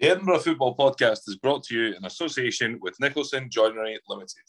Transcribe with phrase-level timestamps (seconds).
[0.00, 4.44] The Edinburgh Football Podcast is brought to you in association with Nicholson Joinery Limited.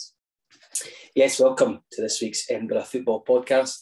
[1.13, 3.79] Yes, welcome to this week's Edinburgh Football Podcast.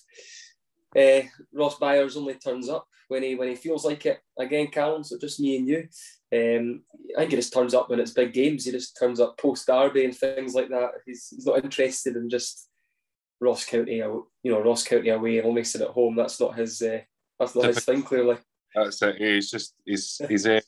[0.98, 4.20] Uh, Ross Byers only turns up when he when he feels like it.
[4.40, 5.88] Again, Callum, so just me and you.
[6.34, 6.82] Um,
[7.16, 8.66] I think he just turns up when it's big games.
[8.66, 10.90] He just turns up post derby and things like that.
[11.06, 12.68] He's, he's not interested in just
[13.40, 16.16] Ross County, you know, Ross County away and only sit at home.
[16.16, 16.82] That's not his.
[16.82, 17.02] Uh,
[17.40, 18.02] that's not his thing.
[18.02, 18.38] Clearly,
[18.74, 19.18] that's it.
[19.20, 20.64] He's just he's he's a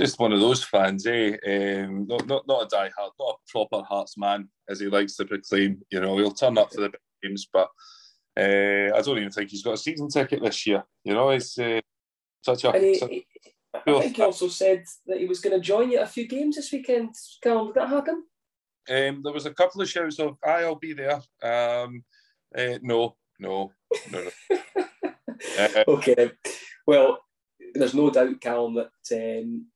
[0.00, 1.36] just one of those fans, eh?
[1.46, 5.26] Um, not, not, not a die-hard, not a proper Hearts man, as he likes to
[5.26, 5.82] proclaim.
[5.90, 7.68] You know, he'll turn up for the games, but
[8.38, 10.84] uh, I don't even think he's got a season ticket this year.
[11.04, 11.80] You know, it's uh,
[12.42, 12.78] such a.
[12.78, 13.10] He, such,
[13.74, 16.26] I think he also said that he was going to join you at a few
[16.26, 17.14] games this weekend.
[17.42, 18.24] Carl, did that happen?
[18.88, 22.04] Um, there was a couple of shouts of, "I'll be there." Um,
[22.56, 23.72] uh, no, no,
[24.10, 24.58] no, no.
[25.58, 26.32] uh, okay,
[26.86, 27.18] well,
[27.74, 29.66] there's no doubt, Callum, that um,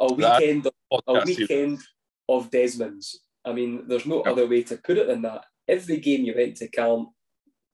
[0.00, 1.80] a weekend, of, a weekend
[2.28, 3.20] of Desmond's.
[3.44, 5.44] I mean, there's no other way to put it than that.
[5.68, 7.10] Every game you went to Calm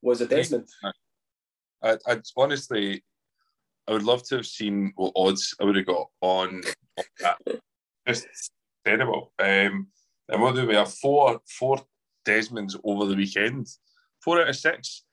[0.01, 0.67] was a Desmond.
[1.83, 3.03] I, I honestly,
[3.87, 6.61] I would love to have seen what odds I would have got on,
[6.97, 7.37] on that.
[8.07, 8.51] Just
[8.85, 9.31] terrible.
[9.39, 9.87] Um,
[10.29, 10.93] and what do we have?
[10.93, 11.81] Four, four
[12.25, 13.67] Desmonds over the weekend.
[14.23, 15.03] Four out of six.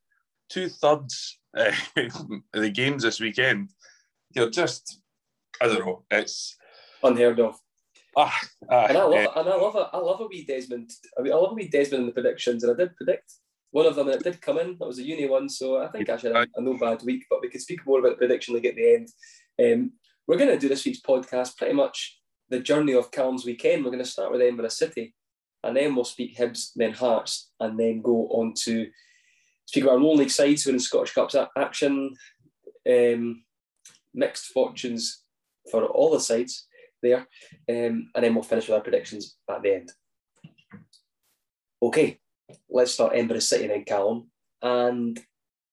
[0.48, 3.70] Two thirds uh, of the games this weekend.
[4.34, 5.00] You're just
[5.60, 6.04] I don't know.
[6.10, 6.56] It's
[7.02, 7.58] unheard of.
[8.16, 8.36] Ah,
[8.70, 10.90] ah, and I love, uh, and I love, a, I love a wee Desmond.
[11.18, 13.32] I mean, I love a wee Desmond in the predictions, and I did predict
[13.70, 14.76] one of them, and it did come in.
[14.78, 17.24] That was a uni one, so I think I should have a no bad week.
[17.30, 19.08] But we could speak more about the prediction like at the end.
[19.62, 19.92] Um,
[20.26, 23.84] we're going to do this week's podcast pretty much the journey of Calm's weekend.
[23.84, 25.14] We're going to start with Edinburgh City,
[25.62, 28.88] and then we'll speak Hibs, then Hearts, and then go on to
[29.66, 32.14] speak about our own league sides who are in Scottish Cups action.
[32.88, 33.44] Um,
[34.14, 35.24] mixed fortunes
[35.70, 36.67] for all the sides
[37.02, 37.26] there,
[37.68, 39.92] um, and then we'll finish with our predictions at the end.
[41.82, 42.18] Okay,
[42.68, 44.30] let's start Edinburgh City then, Callum.
[44.62, 45.18] And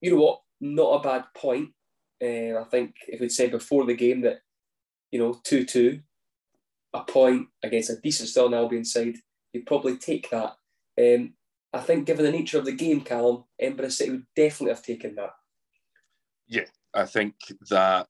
[0.01, 0.41] you know what?
[0.61, 1.69] Not a bad point.
[2.21, 4.39] Uh, I think if we'd said before the game that,
[5.11, 5.99] you know, 2 2,
[6.93, 9.17] a point against a decent Stirling Albion side,
[9.53, 10.55] you'd probably take that.
[10.99, 11.33] Um,
[11.73, 15.15] I think, given the nature of the game, Callum, Edinburgh City would definitely have taken
[15.15, 15.31] that.
[16.47, 17.35] Yeah, I think
[17.69, 18.07] that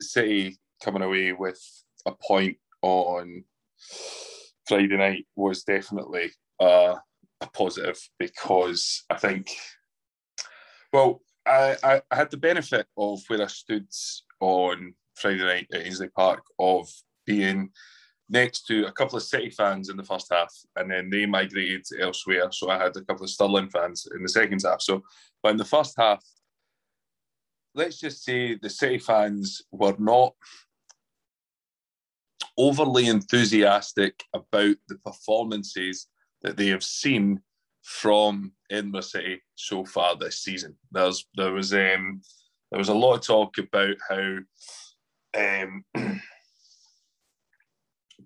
[0.00, 1.60] City coming away with
[2.08, 3.44] a point on
[4.66, 6.30] Friday night was definitely
[6.60, 6.96] uh,
[7.40, 9.50] a positive because I think,
[10.92, 13.88] well, I, I, I had the benefit of where I stood
[14.40, 16.88] on Friday night at Ainslie Park of
[17.26, 17.70] being
[18.28, 21.86] next to a couple of City fans in the first half, and then they migrated
[21.98, 22.50] elsewhere.
[22.52, 24.82] So I had a couple of Stirling fans in the second half.
[24.82, 25.02] So,
[25.42, 26.22] but in the first half,
[27.74, 30.34] let's just say the City fans were not
[32.58, 36.08] overly enthusiastic about the performances
[36.42, 37.40] that they have seen
[37.82, 40.76] from Edinburgh City so far this season.
[40.92, 42.20] There's there was um,
[42.70, 44.38] there was a lot of talk about how
[45.36, 45.84] um,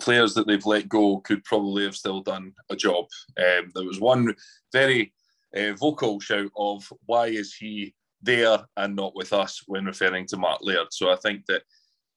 [0.00, 3.06] players that they've let go could probably have still done a job.
[3.38, 4.34] Um, there was one
[4.72, 5.12] very
[5.56, 10.36] uh, vocal shout of why is he there and not with us when referring to
[10.36, 10.88] Mark Laird.
[10.90, 11.62] So I think that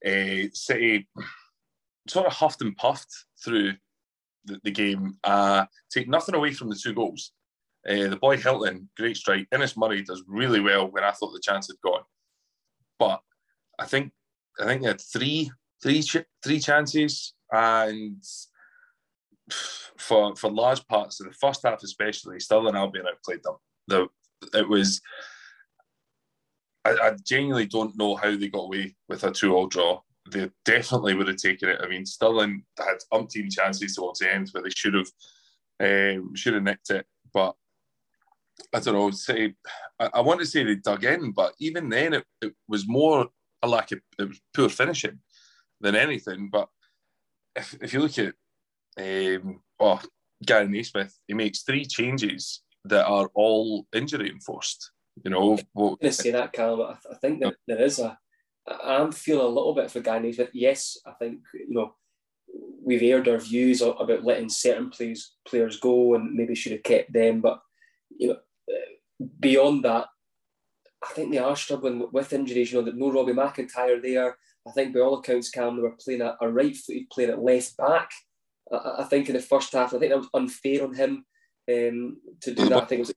[0.06, 1.08] uh, City
[2.08, 3.74] sort of huffed and puffed through
[4.46, 5.18] the, the game.
[5.24, 7.32] Uh, take nothing away from the two goals.
[7.88, 9.48] Uh, the boy Hilton, great strike.
[9.54, 12.04] Innes Murray does really well when I thought the chance had gone,
[12.98, 13.22] but
[13.78, 14.12] I think
[14.60, 15.52] I think they had three
[15.84, 16.04] three
[16.44, 18.24] three chances, and
[19.52, 23.58] for for large parts of the first half, especially, Stirling Albion outplayed them.
[23.88, 24.08] The
[24.54, 25.02] it was.
[26.86, 30.02] I, I genuinely don't know how they got away with a two-all draw
[30.32, 31.80] they definitely would have taken it.
[31.84, 35.08] I mean, Stirling had umpteen chances towards the end where they should have
[35.80, 37.56] um, should have nicked it, but
[38.74, 39.12] I don't know.
[39.12, 39.54] Say,
[40.00, 43.28] I, I, want to say they dug in, but even then, it, it was more
[43.62, 45.20] a lack of it was poor finishing
[45.82, 46.50] than anything.
[46.52, 46.70] But
[47.56, 48.34] if, if you look at
[48.98, 50.02] um, oh,
[50.46, 54.92] Gary Naismith, he makes three changes that are all injury enforced.
[55.24, 57.82] You know, well, I'm going to say that, Cal, but I, I think that there
[57.82, 58.18] is a
[58.68, 60.50] I'm feeling a little bit for Gary Naismith.
[60.54, 61.94] Yes, I think you know
[62.84, 67.14] we've aired our views about letting certain players players go and maybe should have kept
[67.14, 67.60] them, but
[68.18, 68.38] you know
[69.40, 70.08] beyond that,
[71.04, 72.72] I think they are struggling with injuries.
[72.72, 74.38] You know that no Robbie McIntyre there.
[74.68, 77.78] I think by all accounts, Cam they were playing a, a right-footed player at left
[77.78, 78.10] back.
[78.72, 81.26] I, I, think in the first half, I think that was unfair on him
[81.70, 82.84] um, to do that.
[82.84, 83.14] I think it was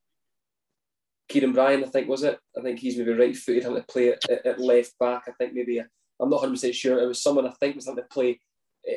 [1.29, 2.39] Kieran Bryan, I think was it.
[2.57, 5.25] I think he's maybe right footed, having to play at, at, left back.
[5.29, 6.99] I think maybe I'm not 100 percent sure.
[6.99, 8.41] It was someone I think was having to play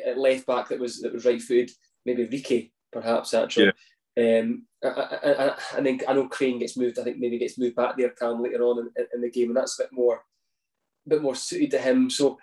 [0.06, 1.70] at left back that was that was right footed.
[2.06, 3.72] Maybe Ricky, perhaps actually.
[4.16, 4.40] Yeah.
[4.40, 6.98] Um, I, I, I, I, think I know Crane gets moved.
[6.98, 9.56] I think maybe gets moved back there, Cam, later on in, in the game, and
[9.56, 10.22] that's a bit more,
[11.06, 12.10] a bit more suited to him.
[12.10, 12.38] So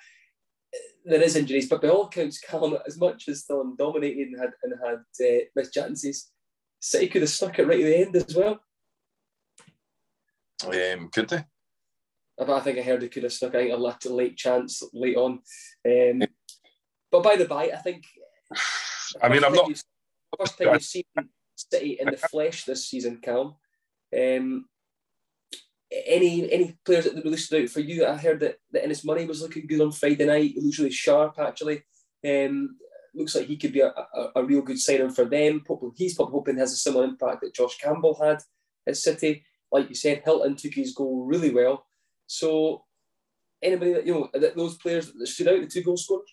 [1.06, 4.52] there is injuries, but by all accounts, Callum, as much as still dominated and had
[4.64, 6.32] and had uh, missed chances,
[6.80, 8.60] City could have stuck it right at the end as well.
[10.66, 11.44] Um, could they?
[12.40, 15.40] I think I heard they could have stuck out a late, late chance late on.
[15.86, 16.24] Um,
[17.12, 18.06] but by the by, I think.
[19.22, 19.72] I mean, I'm not.
[20.38, 21.04] First time you've seen
[21.56, 23.60] City in the flesh this season, Cal.
[24.18, 24.66] Um,
[25.92, 28.06] any any players that really stood out for you?
[28.06, 30.52] I heard that, that Innes Money was looking good on Friday night.
[30.54, 31.84] He looks really sharp, actually.
[32.26, 32.78] Um,
[33.16, 35.64] looks like he could be a, a, a real good signing for them.
[35.96, 38.38] He's probably hoping has a similar impact that Josh Campbell had
[38.88, 39.44] at City.
[39.72, 41.86] Like you said, Hilton took his goal really well.
[42.28, 42.86] So,
[43.62, 46.30] anybody that you know, that those players that stood out, the two goal scorers.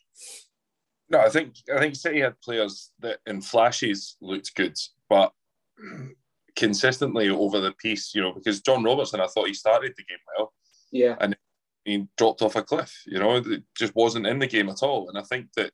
[1.08, 4.76] No, I think I think City had players that in flashes looked good,
[5.08, 5.32] but
[6.56, 10.18] consistently over the piece, you know, because John Robertson, I thought he started the game
[10.36, 10.52] well.
[10.90, 11.16] Yeah.
[11.20, 11.36] And
[11.84, 15.08] he dropped off a cliff, you know, it just wasn't in the game at all.
[15.08, 15.70] And I think that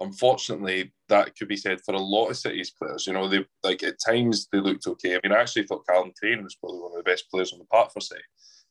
[0.00, 3.06] unfortunately that could be said for a lot of City's players.
[3.06, 5.16] You know, they like at times they looked okay.
[5.16, 7.58] I mean, I actually thought Callum Crane was probably one of the best players on
[7.58, 8.22] the park for City.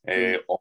[0.08, 0.36] Mm.
[0.50, 0.58] Uh,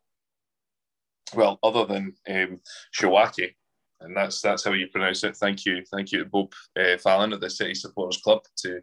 [1.35, 2.61] well, other than um,
[2.99, 3.55] Shawaki,
[4.01, 5.37] and that's that's how you pronounce it.
[5.37, 8.81] Thank you, thank you to Bob uh, Fallon at the City Supporters Club to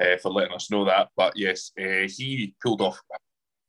[0.00, 1.08] uh, for letting us know that.
[1.16, 2.98] But yes, uh, he pulled off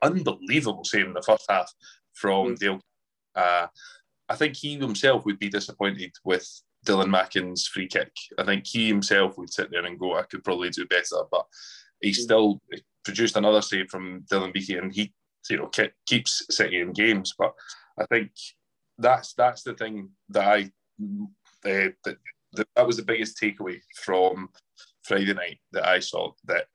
[0.01, 1.71] unbelievable save in the first half
[2.13, 2.59] from mm.
[2.59, 2.81] Dale.
[3.35, 3.67] Uh,
[4.29, 6.47] I think he himself would be disappointed with
[6.85, 8.11] Dylan Mackin's free kick.
[8.37, 11.45] I think he himself would sit there and go, "I could probably do better," but
[12.01, 12.15] he mm.
[12.15, 12.61] still
[13.03, 15.13] produced another save from Dylan Beaky, and he,
[15.49, 15.71] you know,
[16.05, 17.33] keeps City in games.
[17.37, 17.53] But
[17.97, 18.31] I think
[18.97, 20.71] that's that's the thing that I
[21.65, 22.17] uh, that,
[22.75, 24.49] that was the biggest takeaway from
[25.03, 26.65] Friday night that I saw that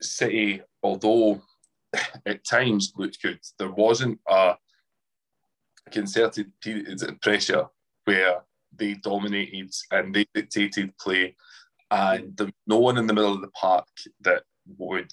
[0.00, 1.42] City, although
[2.26, 4.56] at times looked good, there wasn't a
[5.90, 7.66] concerted period of pressure
[8.04, 8.42] where
[8.76, 11.34] they dominated and they dictated play,
[11.90, 13.86] and there no one in the middle of the park
[14.20, 14.42] that
[14.76, 15.10] would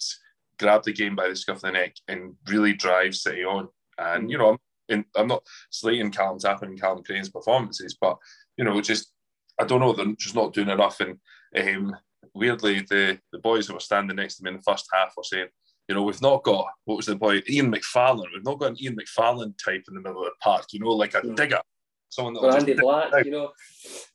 [0.59, 3.67] grab the game by the scruff of the neck and really drive City on.
[3.97, 4.57] And you know,
[4.89, 8.17] in, I'm not slating Callum Tapping and Callum Crane's performances, but
[8.57, 9.11] you know, just
[9.59, 10.99] I don't know, they're just not doing enough.
[10.99, 11.17] And
[11.57, 11.95] um,
[12.33, 15.23] weirdly, the the boys that were standing next to me in the first half were
[15.23, 15.47] saying,
[15.87, 18.31] you know, we've not got what was the boy Ian McFarlane.
[18.33, 20.65] We've not got an Ian McFarlane type in the middle of the park.
[20.71, 21.61] You know, like a digger,
[22.15, 22.59] someone that.
[22.59, 23.51] Andy Black, you know,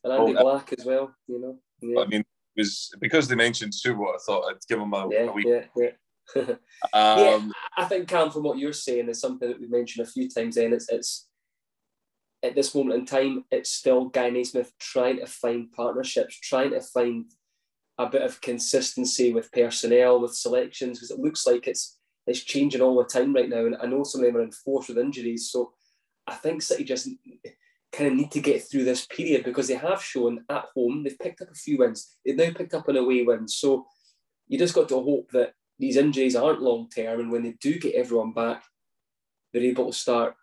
[0.04, 1.14] and Andy oh, Black as well.
[1.26, 1.58] You know.
[1.80, 2.02] Yeah.
[2.02, 4.14] I mean, it was because they mentioned Subo.
[4.14, 5.46] I thought I'd give him a, yeah, a week.
[5.46, 5.90] Yeah, yeah
[6.36, 6.56] um,
[6.92, 7.40] yeah,
[7.76, 10.56] I think Cam, from what you're saying, is something that we've mentioned a few times.
[10.56, 11.28] Then it's it's
[12.42, 16.80] at this moment in time, it's still Gary Naismith trying to find partnerships, trying to
[16.80, 17.26] find
[17.98, 22.80] a bit of consistency with personnel, with selections, because it looks like it's it's changing
[22.80, 23.66] all the time right now.
[23.66, 25.72] And I know some of them are enforced with injuries, so
[26.26, 27.08] I think City just
[27.92, 31.18] kind of need to get through this period because they have shown at home they've
[31.18, 32.16] picked up a few wins.
[32.24, 33.86] They've now picked up an away win, so
[34.48, 37.78] you just got to hope that these injuries aren't long term, and when they do
[37.78, 38.62] get everyone back,
[39.52, 40.34] they're able to start,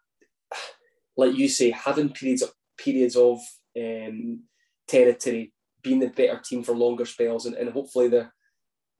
[1.17, 3.39] like you say, having periods of, periods of
[3.79, 4.44] um,
[4.87, 8.30] territory, being the better team for longer spells, and, and hopefully the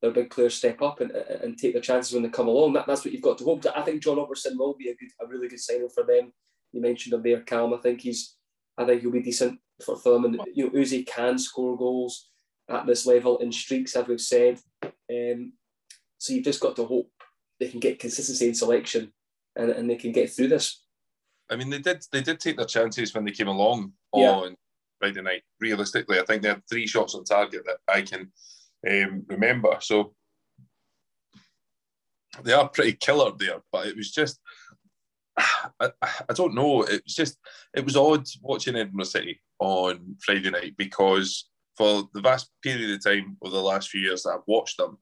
[0.02, 2.74] their big players step up and, and take their chances when they come along.
[2.74, 3.66] That, that's what you've got to hope.
[3.76, 6.32] I think John Robertson will be a good, a really good signing for them.
[6.72, 7.74] You mentioned him there, Calm.
[7.74, 8.37] I think he's,
[8.78, 10.26] I think he'll be decent for them.
[10.26, 12.30] And you know, Uzi can score goals
[12.70, 14.60] at this level in streaks, as we've said.
[14.84, 15.54] Um,
[16.18, 17.10] so you've just got to hope
[17.60, 19.12] they can get consistency in selection
[19.56, 20.84] and, and they can get through this.
[21.50, 24.32] I mean, they did they did take their chances when they came along yeah.
[24.32, 24.56] on
[25.00, 25.44] Friday night.
[25.60, 28.32] Realistically, I think they had three shots on target that I can
[28.90, 29.78] um, remember.
[29.80, 30.14] So
[32.44, 34.40] they are pretty killer there, but it was just
[35.80, 36.84] I, I don't know.
[36.84, 37.38] It was just
[37.76, 43.04] it was odd watching Edinburgh City on Friday night because for the vast period of
[43.04, 44.98] time over the last few years that I've watched them,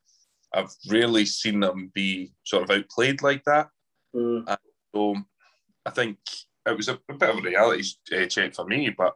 [0.53, 3.69] I've rarely seen them be sort of outplayed like that.
[4.15, 4.57] Mm.
[4.93, 5.15] so
[5.85, 6.17] I think
[6.65, 7.83] it was a, a bit of a reality
[8.15, 9.15] uh, check for me, but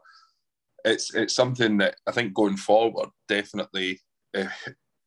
[0.86, 4.02] it's it's something that I think going forward definitely.
[4.36, 4.46] Uh,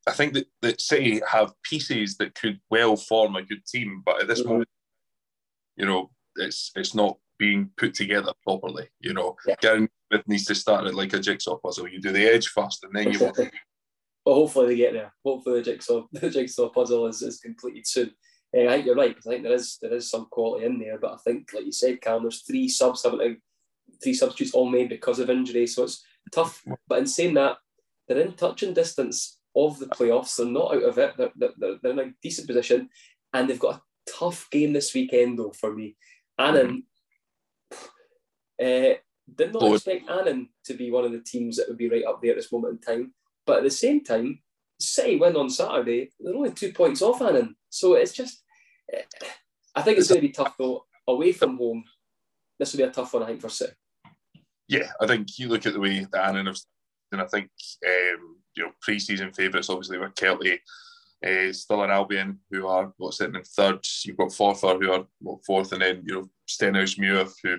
[0.05, 4.21] I think that, that City have pieces that could well form a good team, but
[4.21, 4.49] at this mm-hmm.
[4.49, 4.69] moment,
[5.75, 8.87] you know, it's it's not being put together properly.
[8.99, 9.55] You know, yeah.
[9.61, 11.87] Gary Smith needs to start it like a jigsaw puzzle.
[11.87, 13.19] You do the edge first, and then you
[14.25, 15.13] But hopefully they get there.
[15.25, 18.11] Hopefully the jigsaw the jigsaw puzzle is, is completed soon.
[18.55, 20.79] Uh, I think you're right because I think there is there is some quality in
[20.79, 20.97] there.
[20.99, 23.37] But I think, like you said, Cal, there's three subs having
[24.01, 26.63] three substitutes all made because of injury, so it's tough.
[26.87, 27.57] But in saying that,
[28.07, 30.37] they're in touching distance of the playoffs.
[30.37, 31.13] They're not out of it.
[31.17, 32.89] They're, they're, they're in a decent position,
[33.33, 35.95] and they've got a tough game this weekend though for me.
[36.37, 36.83] Annan,
[38.61, 38.93] uh,
[39.35, 42.21] did not expect Annan to be one of the teams that would be right up
[42.21, 43.13] there at this moment in time.
[43.45, 44.39] But at the same time,
[44.79, 46.09] City win on Saturday.
[46.19, 48.43] They're only two points off Annan, so it's just.
[49.75, 50.85] I think it's going to be tough though.
[51.07, 51.83] Away from home,
[52.59, 53.23] this will be a tough one.
[53.23, 53.73] I think for City.
[54.67, 56.57] Yeah, I think you look at the way that Annan have,
[57.11, 57.49] and I think
[57.85, 60.59] um, you know pre-season favourites obviously with Kelty,
[61.23, 63.79] uh, Stirling Albion who are what sitting in third.
[64.03, 67.57] You've got Forfar who are what, fourth, and then you know Stenhousemuir who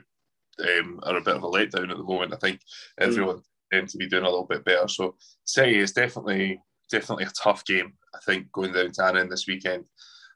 [0.62, 2.35] um, are a bit of a letdown at the moment.
[2.35, 3.06] I think mm.
[3.06, 3.42] everyone
[3.73, 4.88] tends to be doing a little bit better.
[4.88, 7.94] So City is definitely definitely a tough game.
[8.14, 9.85] I think going down to Annan this weekend,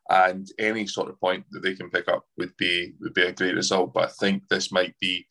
[0.08, 3.32] and any sort of point that they can pick up would be would be a
[3.32, 3.92] great result.
[3.92, 5.26] But I think this might be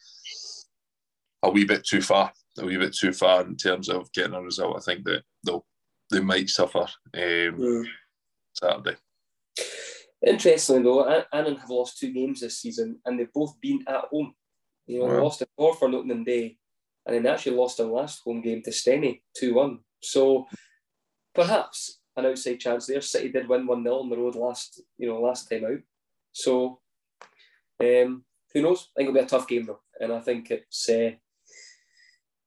[1.44, 4.42] a wee bit too far, a wee bit too far in terms of getting a
[4.42, 4.77] result.
[4.77, 5.66] I think that they'll
[6.12, 7.86] they might suffer um, mm.
[8.54, 8.98] Saturday.
[10.26, 14.34] Interestingly, though, Annan have lost two games this season, and they've both been at home.
[14.88, 15.12] You know, wow.
[15.12, 16.58] they lost a four for Nottingham Day,
[17.06, 19.80] and then they actually lost their last home game to Steny 2 1.
[20.02, 20.48] So
[21.36, 23.02] perhaps an outside chance there.
[23.02, 25.80] City did win 1 0 on the road last, you know, last time out.
[26.32, 26.80] So
[27.80, 28.24] um,
[28.54, 28.90] who knows?
[28.96, 29.82] I think it'll be a tough game though.
[30.00, 31.12] And I think it's uh,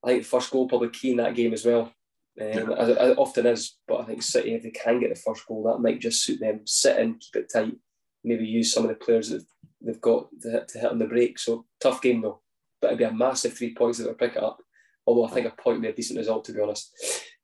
[0.04, 1.92] I think the first goal probably key in that game as well.
[2.40, 5.46] Um, as, it often is, but I think City, if they can get the first
[5.46, 6.60] goal, that might just suit them.
[6.64, 7.76] Sit in, keep it tight,
[8.24, 9.44] maybe use some of the players that
[9.80, 11.38] they've got to hit, to hit on the break.
[11.38, 12.40] So tough game though,
[12.80, 14.58] but it'd be a massive three points that they'll pick it up.
[15.06, 16.94] Although I think a point would be a decent result to be honest.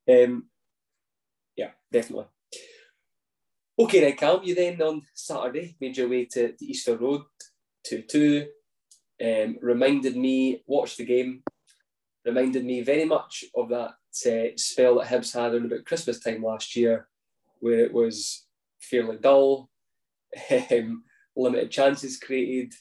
[0.09, 0.45] Um,
[1.55, 2.25] yeah, definitely.
[3.79, 7.21] Okay, then Cal, you then on Saturday made your way to, to Easter Road,
[7.85, 8.47] 2 2.
[9.23, 11.43] Um, reminded me, watched the game,
[12.25, 13.91] reminded me very much of that
[14.25, 17.07] uh, spell that Hibs had around about Christmas time last year,
[17.59, 18.45] where it was
[18.79, 19.69] fairly dull,
[20.71, 21.03] um,
[21.35, 22.73] limited chances created,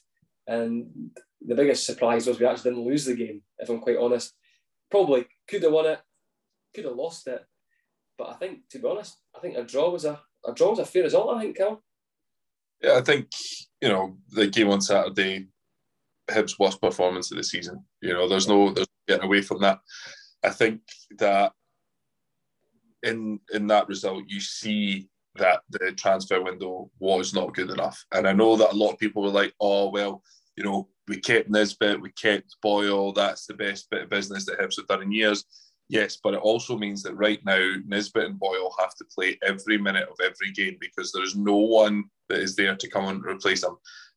[0.47, 1.11] and
[1.45, 3.43] the biggest surprise was we actually didn't lose the game.
[3.59, 4.35] If I'm quite honest,
[4.90, 6.00] probably could have won it,
[6.75, 7.45] could have lost it,
[8.19, 10.78] but I think to be honest, I think a draw was a a draw was
[10.78, 11.37] a fair result.
[11.37, 11.83] I think, Cal.
[12.83, 13.28] Yeah, I think
[13.81, 15.47] you know the game on Saturday,
[16.31, 17.85] Hibs' worst performance of the season.
[18.00, 19.81] You know, there's no there's getting away from that.
[20.45, 20.81] I think
[21.19, 21.52] that
[23.02, 28.05] in in that result, you see that the transfer window was not good enough.
[28.12, 30.23] And I know that a lot of people were like, "Oh well,
[30.57, 33.12] you know, we kept Nisbet, we kept Boyle.
[33.12, 35.45] That's the best bit of business that Hibs have done in years."
[35.88, 39.78] Yes, but it also means that right now Nisbet and Boyle have to play every
[39.78, 43.25] minute of every game because there is no one that is there to come and
[43.25, 43.76] replace them.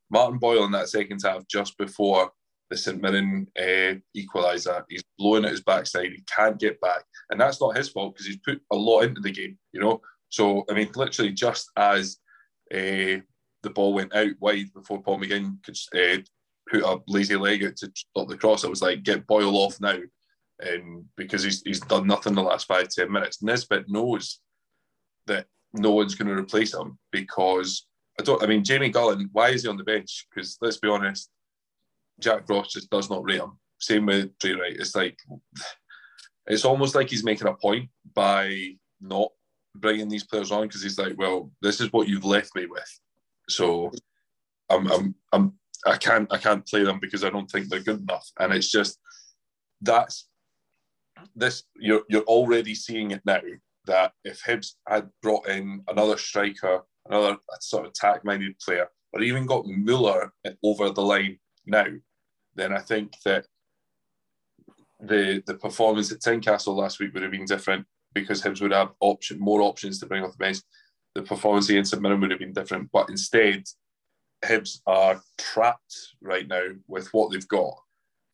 [0.09, 2.31] Martin Boyle in that second half, just before
[2.69, 6.11] the St Mirren uh, equaliser, he's blowing at his backside.
[6.11, 9.21] He can't get back, and that's not his fault because he's put a lot into
[9.21, 9.57] the game.
[9.71, 12.17] You know, so I mean, literally, just as
[12.73, 13.21] uh,
[13.63, 16.21] the ball went out wide before Paul McGinn could uh,
[16.69, 19.81] put a lazy leg out to stop the cross, I was like, get Boyle off
[19.81, 19.97] now
[21.15, 23.41] because he's, he's done nothing the last five, ten minutes.
[23.41, 24.39] Nisbet knows
[25.27, 27.87] that no one's going to replace him because
[28.19, 30.27] I don't, I mean, Jamie Gullan, why is he on the bench?
[30.29, 31.29] Because let's be honest,
[32.19, 33.57] Jack Ross just does not rate him.
[33.79, 34.75] Same with Drey Wright.
[34.77, 35.17] It's like,
[36.47, 39.29] it's almost like he's making a point by not
[39.75, 42.99] bringing these players on because he's like, well, this is what you've left me with.
[43.47, 43.91] So
[44.69, 45.53] I'm, I'm, I'm,
[45.85, 48.27] I can't, I can't play them because I don't think they're good enough.
[48.39, 48.99] And it's just,
[49.81, 50.27] that's
[51.35, 53.41] this you're you're already seeing it now
[53.85, 59.45] that if Hibs had brought in another striker, another sort of attack-minded player, or even
[59.45, 60.33] got Muller
[60.63, 61.87] over the line now,
[62.55, 63.45] then I think that
[64.99, 68.91] the the performance at Tynecastle last week would have been different because Hibs would have
[68.99, 70.57] option more options to bring off the bench.
[71.15, 73.63] The performance against St Mirren would have been different, but instead,
[74.43, 77.75] Hibs are trapped right now with what they've got,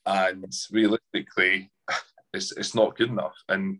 [0.05, 1.71] and realistically,
[2.33, 3.35] it's, it's not good enough.
[3.49, 3.79] And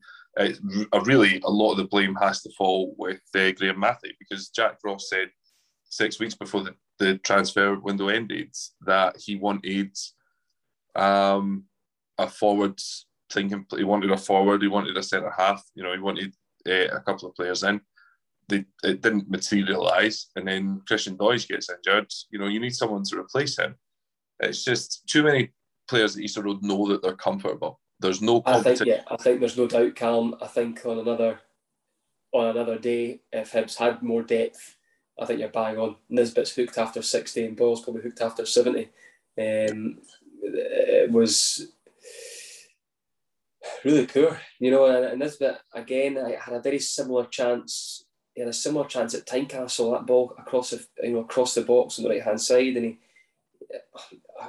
[1.05, 4.77] really a lot of the blame has to fall with uh, Graeme Mathie because Jack
[4.83, 5.29] Ross said
[5.85, 8.53] six weeks before the, the transfer window ended
[8.85, 9.95] that he wanted
[10.95, 11.65] um,
[12.17, 12.79] a forward
[13.31, 13.65] thinking.
[13.75, 14.61] He wanted a forward.
[14.61, 15.63] He wanted a centre half.
[15.75, 16.33] You know, he wanted
[16.67, 17.81] uh, a couple of players in.
[18.47, 22.11] They, it didn't materialise, and then Christian Doidge gets injured.
[22.29, 23.75] You know, you need someone to replace him.
[24.39, 25.49] It's just too many
[25.87, 28.89] players at Easter Road know that they're comfortable there's no competition.
[28.89, 30.35] I think, yeah, I think there's no doubt, Calm.
[30.41, 31.39] I think on another
[32.33, 34.75] on another day, if Hibs had more depth,
[35.19, 35.95] I think you're bang on.
[36.09, 38.89] Nisbet's hooked after 60 and Boyle's probably hooked after 70.
[39.39, 39.99] Um,
[40.41, 41.67] it was
[43.83, 44.85] really poor, you know.
[44.85, 48.05] And, and Nisbet again, I had a very similar chance.
[48.33, 49.91] He had a similar chance at Tynecastle.
[49.91, 52.85] That ball across the you know across the box on the right hand side, and
[52.85, 52.97] he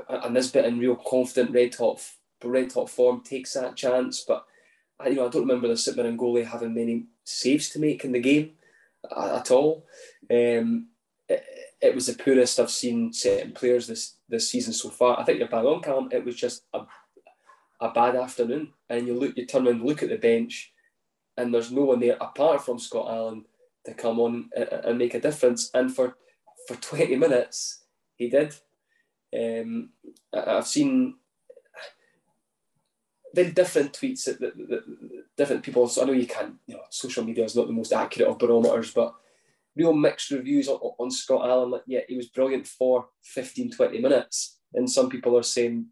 [0.08, 2.02] and Nisbet in real confident red hot
[2.44, 4.24] red hot form takes that chance.
[4.26, 4.44] But
[4.98, 8.04] I, you know, I don't remember the St and goalie having many saves to make
[8.04, 8.52] in the game
[9.16, 9.86] at all.
[10.30, 10.88] Um,
[11.28, 11.44] it,
[11.80, 15.18] it, was the poorest I've seen certain players this this season so far.
[15.18, 16.08] I think you're bang on, Callum.
[16.12, 16.80] It was just a,
[17.80, 20.72] a bad afternoon, and you look, you turn around, look at the bench,
[21.36, 23.44] and there's no one there apart from Scott Allan
[23.84, 25.70] to come on and, and make a difference.
[25.74, 26.16] And for
[26.66, 27.84] for 20 minutes,
[28.16, 28.54] he did.
[29.36, 29.90] Um,
[30.32, 31.16] I've seen
[33.34, 34.82] very different tweets that, that, that,
[35.36, 35.86] different people.
[35.88, 38.38] So I know you can't, you know, social media is not the most accurate of
[38.38, 39.14] barometers, but
[39.76, 41.70] real mixed reviews on, on Scott Allan.
[41.70, 44.58] Like, yeah, he was brilliant for 15, 20 minutes.
[44.74, 45.86] And some people are saying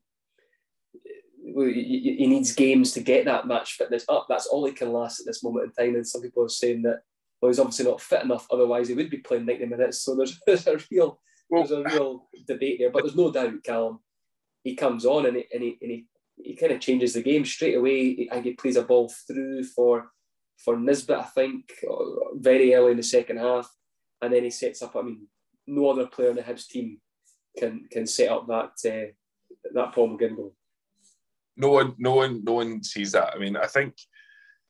[1.44, 4.26] he needs games to get that match fitness up.
[4.28, 5.94] That's all he can last at this moment in time.
[5.94, 7.00] And some people are saying that
[7.40, 8.46] well, he's obviously not fit enough.
[8.50, 10.00] Otherwise, he would be playing 90 minutes.
[10.00, 12.90] So there's, there's a real there's a real debate there.
[12.90, 14.00] But there's no doubt, Callum,
[14.62, 17.44] he comes on and he, and he, and he he kind of changes the game
[17.44, 18.28] straight away.
[18.30, 20.06] I think he plays a ball through for
[20.64, 21.72] for Nisbet, I think,
[22.34, 23.70] very early in the second half,
[24.22, 24.96] and then he sets up.
[24.96, 25.26] I mean,
[25.66, 27.00] no other player in the Hibs team
[27.58, 29.12] can can set up that uh,
[29.74, 30.54] that Paul McGinn goal.
[31.56, 33.34] No one, no one, no one sees that.
[33.34, 33.94] I mean, I think.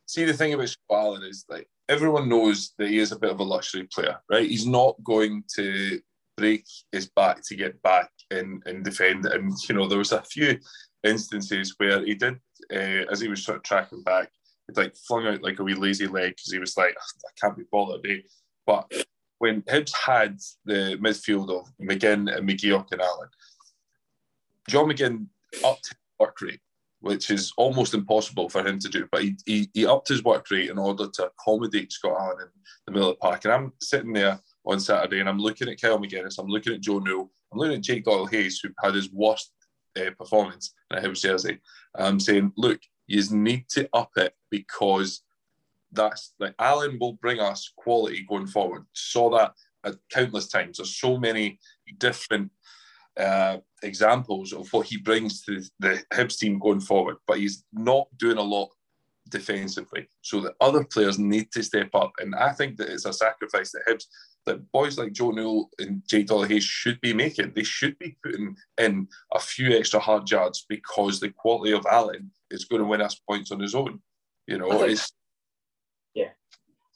[0.06, 3.40] See, the thing about Scott is like everyone knows that he is a bit of
[3.40, 4.48] a luxury player, right?
[4.48, 6.00] He's not going to
[6.36, 9.24] break his back to get back and, and defend.
[9.26, 10.58] And you know, there was a few
[11.04, 12.34] instances where he did,
[12.70, 14.30] uh, as he was sort of tracking back,
[14.68, 17.56] he like flung out like a wee lazy leg because he was like, I can't
[17.56, 18.04] be bothered.
[18.06, 18.20] Eh?
[18.66, 18.90] But
[19.38, 23.28] when Hibs had the midfield of McGinn and McGeouch and Allan,
[24.68, 25.26] John McGinn
[25.64, 26.60] upped his work rate,
[27.00, 29.06] which is almost impossible for him to do.
[29.12, 32.48] But he, he, he upped his work rate in order to accommodate Scott Allan in
[32.86, 33.44] the middle of the park.
[33.44, 36.80] And I'm sitting there on Saturday and I'm looking at Kyle Magennis, I'm looking at
[36.80, 39.52] Joe Newell, I'm looking at Jake Doyle Hayes, who had his worst
[39.98, 41.58] uh, performance at Hibs jersey.
[41.94, 45.22] I'm saying, look, you need to up it because
[45.92, 48.84] that's like Allan will bring us quality going forward.
[48.92, 49.52] Saw that
[49.84, 50.78] at countless times.
[50.78, 51.58] There's so many
[51.98, 52.50] different
[53.16, 58.08] uh, examples of what he brings to the Hibs team going forward, but he's not
[58.18, 58.70] doing a lot
[59.34, 60.06] defensively.
[60.22, 63.72] So the other players need to step up, and I think that it's a sacrifice
[63.72, 64.06] that Hibs
[64.46, 67.52] that boys like Joe Newell and Jake Hayes should be making.
[67.54, 72.30] They should be putting in a few extra hard yards because the quality of Allan
[72.50, 74.00] is going to win us points on his own.
[74.46, 75.12] You know, think, it's
[76.14, 76.30] yeah.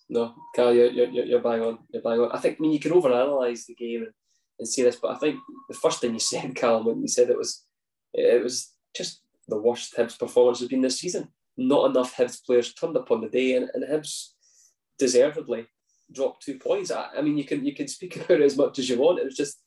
[0.09, 1.79] No, Carl, you're, you're, you're bang on.
[1.92, 2.31] You're bang on.
[2.33, 4.12] I think I mean you can overanalyze the game and,
[4.59, 5.37] and see this, but I think
[5.68, 7.64] the first thing you said, Carl, when you said it was
[8.12, 11.29] it was just the worst Hibs performance has been this season.
[11.59, 14.29] Not enough Hibs players turned up on the day, and, and Hibs
[14.99, 15.66] deservedly
[16.12, 16.90] dropped two points.
[16.92, 19.18] I, I, mean, you can you can speak about it as much as you want.
[19.18, 19.61] It was just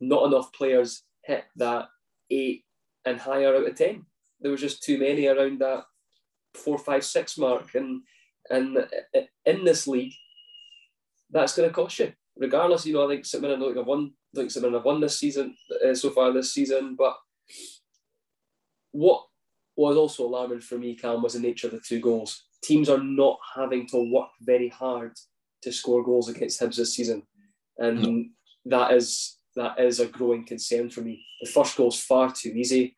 [0.00, 1.86] not enough players hit that
[2.30, 2.64] eight
[3.04, 4.04] and higher out of ten.
[4.40, 5.84] There was just too many around that
[6.54, 8.02] four, five, six mark, and
[8.50, 8.78] and
[9.46, 10.14] in this league,
[11.30, 12.12] that's going to cost you.
[12.36, 14.12] Regardless, you know, I think St Mirren have won.
[14.34, 17.16] Think St Mirren have won this season uh, so far this season, but
[18.92, 19.27] what
[19.78, 22.44] was also alarming for me, Cam, was the nature of the two goals.
[22.62, 25.12] Teams are not having to work very hard
[25.62, 27.22] to score goals against Hibs this season,
[27.78, 28.24] and no.
[28.66, 31.24] that is that is a growing concern for me.
[31.40, 32.94] The first goal is far too easy.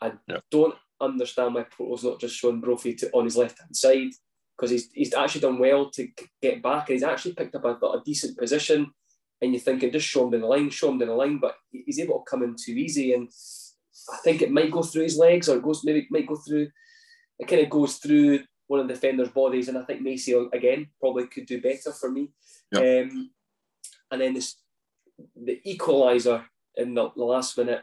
[0.00, 0.12] I
[0.50, 4.10] don't understand why Porteous not just showing Brophy to, on his left hand side
[4.56, 6.08] because he's, he's actually done well to
[6.40, 8.90] get back and he's actually picked up a, a decent position.
[9.40, 11.56] And you're thinking, just show him down the line, show him down the line, but
[11.70, 13.12] he's able to come in too easy.
[13.12, 13.28] And
[14.12, 16.36] I think it might go through his legs or it goes maybe it might go
[16.36, 16.68] through,
[17.38, 20.88] it kind of goes through one of the defenders' bodies, and I think Macey again
[20.98, 22.30] probably could do better for me.
[22.72, 23.04] Yep.
[23.04, 23.30] Um,
[24.10, 24.56] and then this,
[25.36, 26.44] the equaliser
[26.76, 27.82] in the, the, last minute.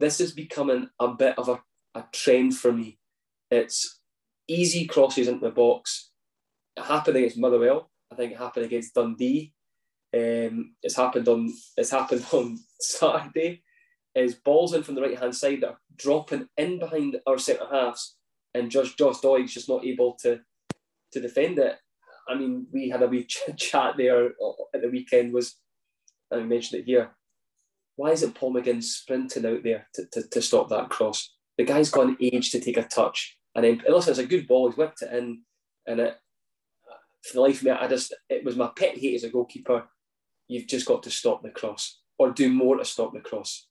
[0.00, 1.60] This is becoming a bit of a,
[1.94, 2.98] a trend for me.
[3.50, 4.00] It's
[4.48, 6.10] easy crosses into the box.
[6.76, 7.90] It happened against Motherwell.
[8.12, 9.52] I think it happened against Dundee.
[10.12, 13.62] Um, it's happened on it's happened on Saturday.
[14.14, 17.66] Is balls in from the right hand side that are dropping in behind our centre
[17.70, 18.16] halves
[18.54, 20.40] and just Josh Doig's just not able to
[21.12, 21.76] to defend it.
[22.28, 25.32] I mean, we had a wee ch- chat there uh, at the weekend.
[25.32, 25.56] Was
[26.32, 27.10] I mentioned it here?
[27.96, 31.32] Why isn't Paul McGinn sprinting out there to, to, to stop that cross?
[31.58, 34.48] The guy's got an age to take a touch, and then listen, it's a good
[34.48, 34.68] ball.
[34.68, 35.42] He's whipped it in,
[35.86, 36.16] and it
[37.24, 39.88] for the life of me, I just it was my pet hate as a goalkeeper.
[40.48, 43.66] You've just got to stop the cross or do more to stop the cross.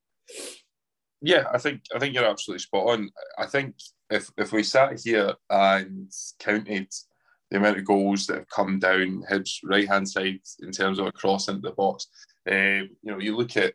[1.21, 3.09] Yeah, I think I think you're absolutely spot on.
[3.37, 3.75] I think
[4.09, 6.87] if if we sat here and counted
[7.49, 11.07] the amount of goals that have come down Hibs' right hand side in terms of
[11.07, 12.07] a cross into the box,
[12.49, 13.73] uh, you know, you look at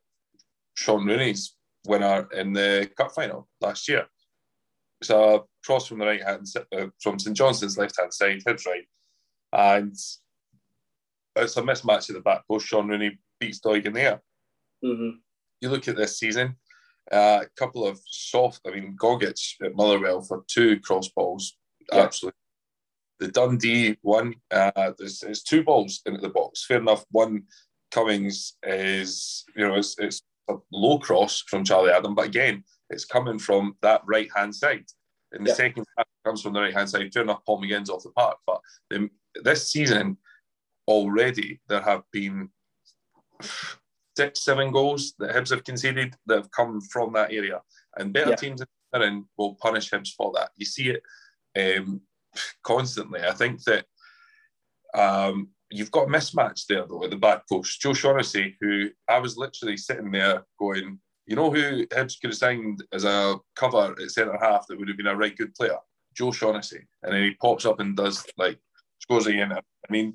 [0.75, 1.57] Shaun Rooney's
[1.87, 4.07] winner in the cup final last year.
[5.01, 8.67] It's a cross from the right hand uh, from St Johnstone's left hand side, Hibs
[8.67, 8.85] right,
[9.53, 9.97] and
[11.37, 12.43] it's a mismatch at the back.
[12.61, 14.21] Shaun Rooney beats Doig in there.
[14.85, 15.19] Mm-hmm.
[15.61, 16.57] You look at this season,
[17.11, 21.57] uh, a couple of soft, I mean, Gogic at Motherwell for two cross balls,
[21.93, 22.01] yeah.
[22.01, 22.37] absolutely.
[23.21, 26.65] The Dundee one, uh, there's, there's two balls into the box.
[26.67, 27.05] Fair enough.
[27.11, 27.43] One
[27.91, 33.05] Cummings is, you know, it's, it's a low cross from Charlie Adam, but again, it's
[33.05, 34.85] coming from that right hand side.
[35.33, 35.57] In the yeah.
[35.57, 37.13] second half, comes from the right hand side.
[37.13, 39.09] Fair enough, Paul McGinn's off the park, but the,
[39.43, 40.17] this season
[40.87, 42.51] already there have been
[44.19, 47.61] six, seven goals that Hibs have conceded that have come from that area,
[47.97, 48.37] and better yeah.
[48.37, 48.63] teams
[48.95, 50.51] in will punish Hibs for that.
[50.57, 51.03] You see it
[51.63, 52.01] um,
[52.65, 53.21] constantly.
[53.23, 53.85] I think that
[54.95, 57.81] um, you've got a mismatch there though at the back post.
[57.81, 62.43] Joe Shaughnessy, who I was literally sitting there going, you know who Hibs could have
[62.45, 65.79] signed as a cover at centre half that would have been a right good player?
[66.17, 66.89] Joe Shaughnessy.
[67.03, 68.59] And then he pops up and does like
[68.99, 69.53] scores again.
[69.53, 70.13] I mean,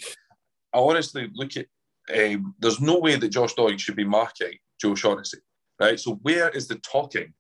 [0.74, 1.68] I honestly look at
[2.12, 5.40] um, there's no way that Josh Doig should be marking Joe Shaughnessy,
[5.80, 6.00] right?
[6.00, 7.34] So where is the talking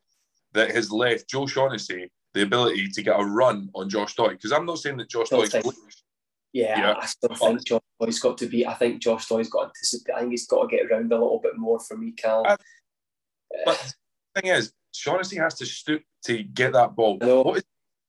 [0.53, 4.31] that has left Joe Shaughnessy the ability to get a run on Josh Doig?
[4.31, 5.73] Because I'm not saying that Josh Doig.
[6.53, 8.65] Yeah, yeah, I still think Josh Doig's got to be.
[8.65, 10.13] I think Josh Doig's got to anticipate.
[10.13, 12.45] I think he's got to get around a little bit more for me, Cal.
[12.45, 12.55] Uh,
[13.65, 13.93] but
[14.35, 17.17] the thing is, Shaughnessy has to stoop to get that ball.
[17.17, 17.63] What is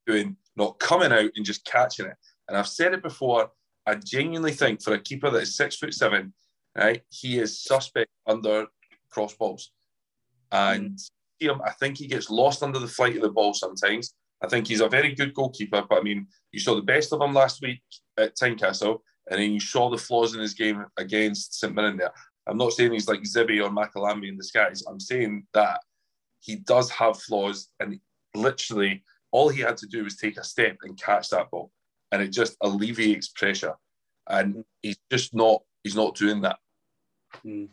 [0.07, 0.37] he doing?
[0.57, 2.17] Not coming out and just catching it.
[2.47, 3.51] And I've said it before.
[3.87, 6.33] I genuinely think for a keeper that is six foot seven,
[6.83, 8.67] right, he is suspect under
[9.11, 9.71] cross balls.
[10.51, 10.99] And
[11.43, 11.61] mm.
[11.65, 14.15] I think he gets lost under the flight of the ball sometimes.
[14.43, 17.21] I think he's a very good goalkeeper, but I mean, you saw the best of
[17.21, 17.83] him last week
[18.19, 18.99] at Tynecastle,
[19.31, 22.13] and then you saw the flaws in his game against St Mirren there.
[22.47, 24.83] I'm not saying he's like Zibby or Makalambay in disguise.
[24.87, 25.81] I'm saying that
[26.41, 27.99] he does have flaws, and
[28.35, 31.71] literally all he had to do was take a step and catch that ball
[32.15, 33.75] and it just alleviates pressure.
[34.29, 36.59] And he's just not he's not doing that.
[37.45, 37.69] Mm.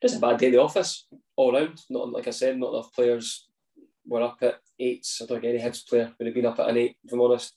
[0.00, 1.06] Just a bad day in the office
[1.36, 1.80] all round.
[1.90, 3.48] Not like I said, not enough players
[4.06, 5.20] were up at eights.
[5.20, 7.20] I don't think any Hibs player would have been up at an eight, if I'm
[7.20, 7.54] honest.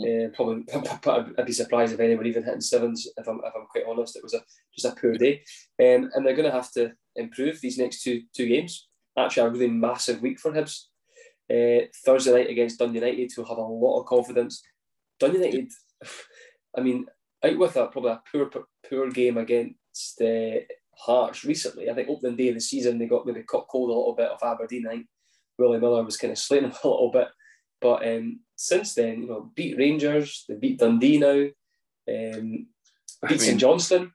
[0.00, 0.64] Uh, probably,
[1.38, 3.08] I'd be surprised if anyone even hitting sevens.
[3.16, 4.42] If I'm, if I'm quite honest, it was a
[4.76, 5.42] just a poor day,
[5.80, 8.88] um, and they're going to have to improve these next two two games.
[9.18, 10.84] Actually, a really massive week for Hibs.
[11.50, 14.62] Uh, Thursday night against Dundee United, who have a lot of confidence.
[15.18, 15.72] Dundee United,
[16.76, 17.06] I mean,
[17.44, 18.50] out with a probably a poor
[18.88, 19.38] poor game
[19.98, 20.64] against uh,
[20.96, 21.88] Hearts recently.
[21.88, 24.30] I think opening day of the season they got maybe caught cold a little bit
[24.30, 24.86] of Aberdeen.
[24.86, 25.06] I think
[25.56, 27.28] Willie Miller was kind of slating them a little bit,
[27.80, 31.46] but um, since then, you know, beat Rangers, they beat Dundee now,
[32.12, 32.66] um,
[33.28, 34.12] beat St Johnstone.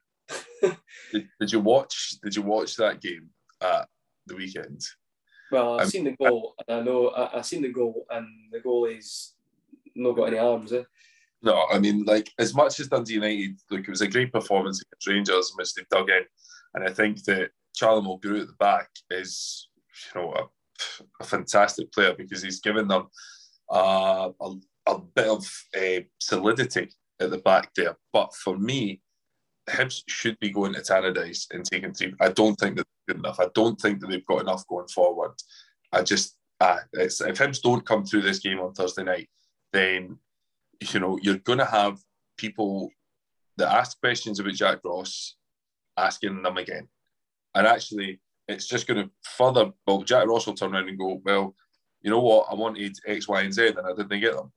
[0.62, 2.16] did, did you watch?
[2.22, 3.30] Did you watch that game
[3.62, 3.88] at
[4.26, 4.82] the weekend?
[5.50, 8.26] Well, I've um, seen the goal, and I know I, have seen the goal, and
[8.52, 9.34] the goal is
[9.94, 10.72] not got any arms.
[10.72, 10.82] Eh?
[11.44, 14.80] No, I mean, like as much as Dundee United, look, it was a great performance
[14.80, 16.22] against Rangers, in which they dug in,
[16.72, 19.68] and I think that Charlie Mulgrew at the back is,
[20.14, 23.08] you know, a, a fantastic player because he's given them
[23.70, 24.54] uh, a,
[24.86, 26.88] a bit of uh, solidity
[27.20, 27.96] at the back there.
[28.12, 29.02] But for me,
[29.68, 32.14] Hibs should be going to Tannadice and taking three.
[32.20, 33.38] I don't think that good enough.
[33.38, 35.32] I don't think that they've got enough going forward.
[35.92, 39.28] I just, uh, if Hibs don't come through this game on Thursday night,
[39.72, 40.18] then
[40.80, 41.98] you know you're going to have
[42.36, 42.90] people
[43.56, 45.36] that ask questions about Jack Ross
[45.96, 46.88] asking them again,
[47.54, 49.72] and actually it's just going to further.
[49.86, 51.54] Well, Jack Ross will turn around and go, well,
[52.02, 54.52] you know what, I wanted X, Y, and Z, and I didn't get them.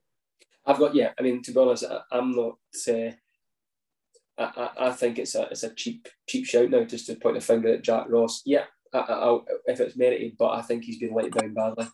[0.65, 1.11] I've got yeah.
[1.17, 2.55] I mean, to be honest, I, am not.
[2.87, 3.11] Uh,
[4.37, 7.41] I, I think it's a it's a cheap cheap shout now just to point a
[7.41, 8.41] finger at Jack Ross.
[8.45, 11.87] Yeah, I, I, if it's merited, but I think he's been let down badly,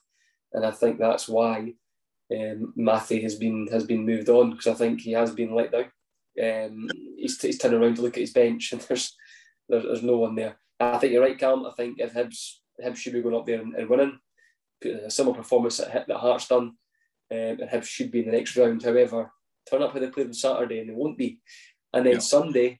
[0.53, 1.73] and I think that's why
[2.31, 5.71] um, Mathie has been has been moved on because I think he has been let
[5.71, 5.85] down.
[6.41, 9.15] Um, he's, he's turning around to look at his bench and there's,
[9.69, 10.57] there's there's no one there.
[10.79, 11.65] I think you're right, Cam.
[11.65, 14.19] I think if Hibs Hibs should be going up there and, and winning,
[14.85, 16.77] a similar performance that, that Hearts done, um,
[17.31, 18.83] and Hibs should be in the next round.
[18.83, 19.31] However,
[19.69, 21.39] turn up how they played on Saturday and they won't be,
[21.93, 22.19] and then yeah.
[22.19, 22.79] Sunday.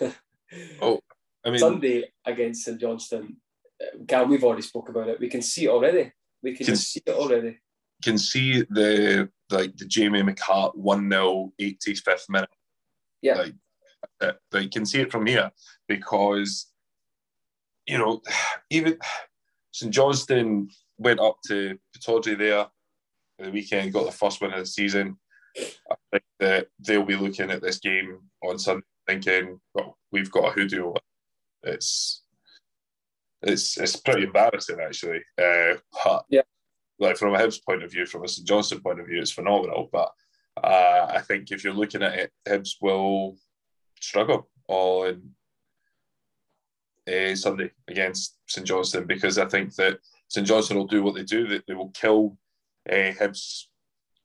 [0.80, 1.00] oh,
[1.44, 3.36] I mean Sunday against St Johnstone.
[4.08, 5.20] Cam, uh, we've already spoke about it.
[5.20, 6.12] We can see it already.
[6.42, 7.58] We can, can see it already
[8.02, 12.50] can see the like the Jamie McCart 1 0 85th minute.
[13.22, 13.34] Yeah.
[13.34, 13.54] Like,
[14.20, 15.50] uh, you can see it from here
[15.88, 16.66] because,
[17.86, 18.22] you know,
[18.70, 18.98] even
[19.72, 22.66] St Johnstone went up to Pittodrie there
[23.38, 25.16] the weekend, got the first win of the season.
[25.56, 30.48] I think that they'll be looking at this game on Sunday thinking, well, we've got
[30.48, 30.92] a hoodoo.
[31.62, 32.22] It's
[33.42, 35.20] it's it's pretty embarrassing actually.
[35.40, 36.42] Uh, but yeah.
[36.98, 39.30] Like from a Hibs point of view, from a St Johnstone point of view, it's
[39.30, 39.88] phenomenal.
[39.92, 40.12] But
[40.62, 43.36] uh, I think if you're looking at it, Hibs will
[44.00, 45.30] struggle on
[47.08, 51.24] uh, Sunday against St Johnstone because I think that St Johnstone will do what they
[51.24, 51.46] do.
[51.46, 52.36] That they will kill
[52.90, 53.64] uh, Hibs,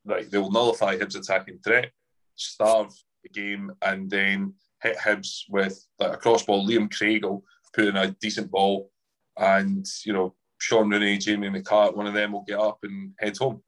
[0.06, 1.92] like they will nullify Hibs' attacking threat,
[2.36, 6.68] starve the game, and then hit Hibs with like a cross ball.
[6.68, 8.92] Liam Craig will put in a decent ball,
[9.38, 13.38] and you know Shaun Rooney, Jamie McCart, one of them will get up and head
[13.38, 13.62] home.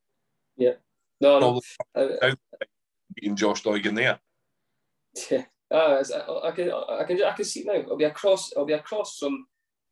[0.55, 0.75] Yeah,
[1.19, 1.61] no, no.
[1.93, 2.35] Uh,
[3.13, 4.17] beating Josh Doigan there.
[5.29, 6.01] Yeah, uh,
[6.43, 7.73] I, can, I can, I can see it now.
[7.73, 8.51] It'll be across.
[8.53, 9.45] It'll be across from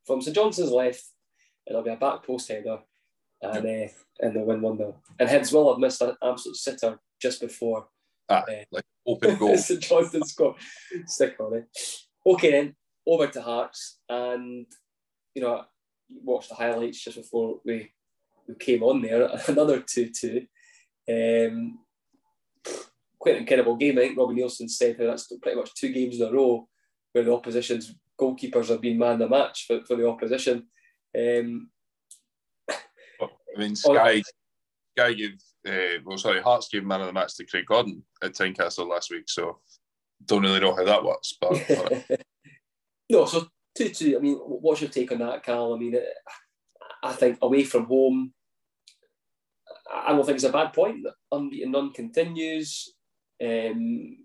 [0.05, 1.03] from St Johnstone's left,
[1.67, 2.79] and it'll be a back post header,
[3.41, 3.89] and yep.
[3.89, 7.41] uh, and they'll win one 0 And Hibs will have missed an absolute sitter just
[7.41, 7.87] before.
[8.29, 9.57] Ah, uh, like open goal.
[9.57, 10.55] St Johnstone score.
[11.05, 11.67] Stick on it.
[12.25, 14.67] Okay then, over to Hearts, and
[15.35, 15.65] you know,
[16.09, 17.91] watched the highlights just before we
[18.47, 19.29] we came on there.
[19.47, 20.45] Another two two.
[21.09, 21.79] Um,
[23.19, 23.97] quite an incredible game.
[23.97, 26.67] I think Robbie Neilson said that that's pretty much two games in a row
[27.13, 30.67] where the opposition's goalkeepers have been man of the match for, for the opposition.
[31.17, 31.69] Um,
[32.69, 32.77] I
[33.57, 34.21] mean, Sky,
[34.97, 38.33] Sky gave, uh, well, sorry, Hearts gave man of the match to Craig Gordon at
[38.33, 39.59] Tynecastle last week, so
[40.25, 41.33] don't really know how that works.
[41.39, 41.53] But
[43.09, 44.17] no, so two two.
[44.17, 45.73] I mean, what's your take on that, Cal?
[45.73, 45.95] I mean,
[47.03, 48.33] I think away from home,
[49.93, 51.05] I don't think it's a bad point.
[51.31, 52.93] Unbeaten none continues.
[53.43, 54.17] Um,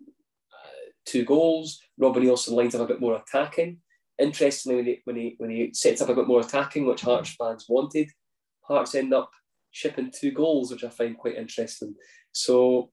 [1.06, 1.80] two goals.
[1.98, 3.78] Robbie Neilson lines up a bit more attacking.
[4.18, 7.34] Interestingly, when he, when he when he sets up a bit more attacking, which Hearts
[7.38, 8.10] fans wanted,
[8.62, 9.30] Hearts end up
[9.70, 11.94] shipping two goals, which I find quite interesting.
[12.32, 12.90] So,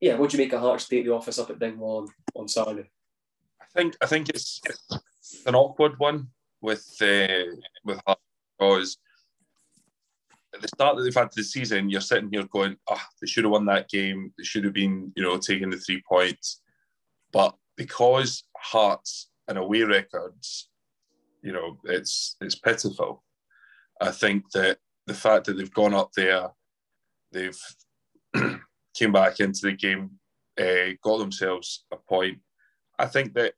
[0.00, 2.48] yeah, what do you make of Hearts take the office up at Dingwall on, on
[2.48, 2.90] Saturday?
[3.60, 4.60] I think I think it's
[5.46, 6.28] an awkward one
[6.60, 8.22] with uh, with Hearts
[8.58, 8.98] because
[10.54, 13.26] at the start that they've had the season, you're sitting here going, "Ah, oh, they
[13.26, 14.32] should have won that game.
[14.36, 16.60] They should have been, you know, taking the three points."
[17.32, 20.68] But because Hearts and away records,
[21.42, 23.24] you know, it's it's pitiful.
[24.00, 26.50] I think that the fact that they've gone up there,
[27.32, 27.60] they've
[28.94, 30.12] came back into the game,
[30.60, 32.38] uh, got themselves a point.
[32.98, 33.54] I think that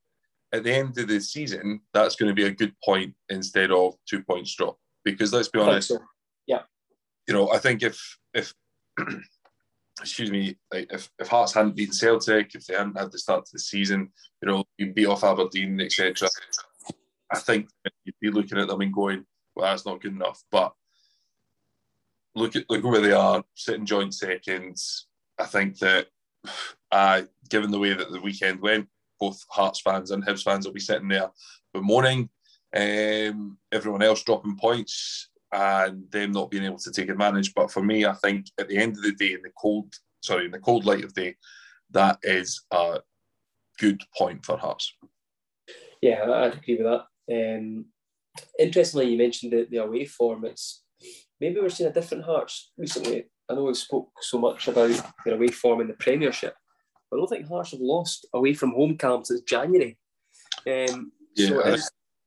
[0.55, 3.95] at the end of the season, that's going to be a good point instead of
[4.09, 4.79] two points drop.
[5.05, 5.99] Because let's be honest, so.
[6.47, 6.63] yeah,
[7.27, 8.55] you know, I think if if
[10.01, 13.45] excuse me, like if, if Hearts hadn't beaten Celtic, if they hadn't had the start
[13.47, 16.29] to the season, you know, you beat off Aberdeen, etc.
[17.31, 17.69] I think
[18.05, 20.43] you'd be looking at them and going, well, that's not good enough.
[20.51, 20.73] But
[22.35, 25.07] look at look where they are, sitting joint seconds.
[25.39, 26.07] I think that,
[26.93, 28.89] uh, given the way that the weekend went,
[29.25, 31.31] both Hearts fans and Hibs fans will be sitting there
[31.73, 32.29] bemoaning
[32.77, 37.55] um, everyone else dropping points and them not being able to take advantage.
[37.55, 40.47] But for me, I think at the end of the day, in the cold, sorry,
[40.47, 41.37] in the cold light of day,
[41.91, 43.01] that is a
[43.79, 44.93] good point for Hearts.
[46.03, 47.57] Yeah, I'd agree with that.
[47.57, 47.87] Um,
[48.59, 50.45] interestingly, you mentioned the, the away form.
[50.45, 50.83] It's
[51.41, 53.27] maybe we're seeing a different Hearts recently.
[53.49, 56.55] I know we've spoke so much about their away form in the Premiership,
[57.15, 59.97] I don't think Hearts have lost away from home camp since January.
[60.67, 61.77] Um, yeah, so I, I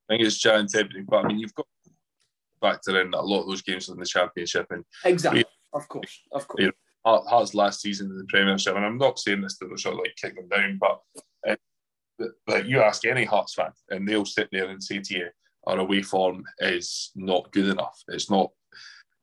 [0.09, 1.67] think it's Jan February, but I mean you've got
[2.61, 6.47] factor in a lot of those games in the Championship and exactly, of course, of
[6.47, 6.61] course.
[6.61, 6.73] You know,
[7.05, 10.15] Hearts last season in the Premiership, and I'm not saying this to sort of like
[10.21, 10.99] kick them down, but
[11.47, 15.27] uh, like you ask any Hearts fan, and they'll sit there and say to you,
[15.67, 18.03] "Our away form is not good enough.
[18.09, 18.51] It's not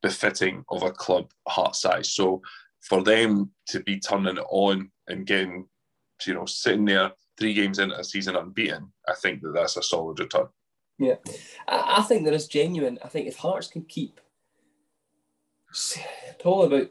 [0.03, 2.41] befitting of a club Heart size." So
[2.85, 5.67] for them to be turning it on and getting,
[6.27, 9.83] you know, sitting there three games into a season unbeaten, I think that that's a
[9.83, 10.47] solid return.
[10.99, 11.17] Yeah,
[11.67, 12.99] I, think there is genuine.
[13.03, 14.21] I think if Hearts can keep
[16.39, 16.91] probably about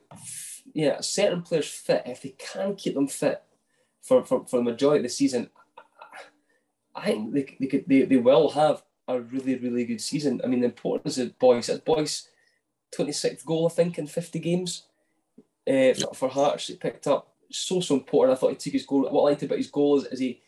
[0.74, 3.42] yeah certain players fit, if they can keep them fit
[4.02, 5.50] for, for, for the majority of the season,
[6.94, 10.42] I think they, they could they, they will have a really really good season.
[10.44, 11.70] I mean, the importance of Boyce.
[11.70, 12.28] It's Boyce,
[12.94, 14.84] twenty sixth goal I think in fifty games
[15.68, 16.68] uh, for, for Hearts.
[16.68, 18.38] He picked up so so important.
[18.38, 19.04] I thought he took his goal.
[19.10, 20.42] What I liked about his goal is, is he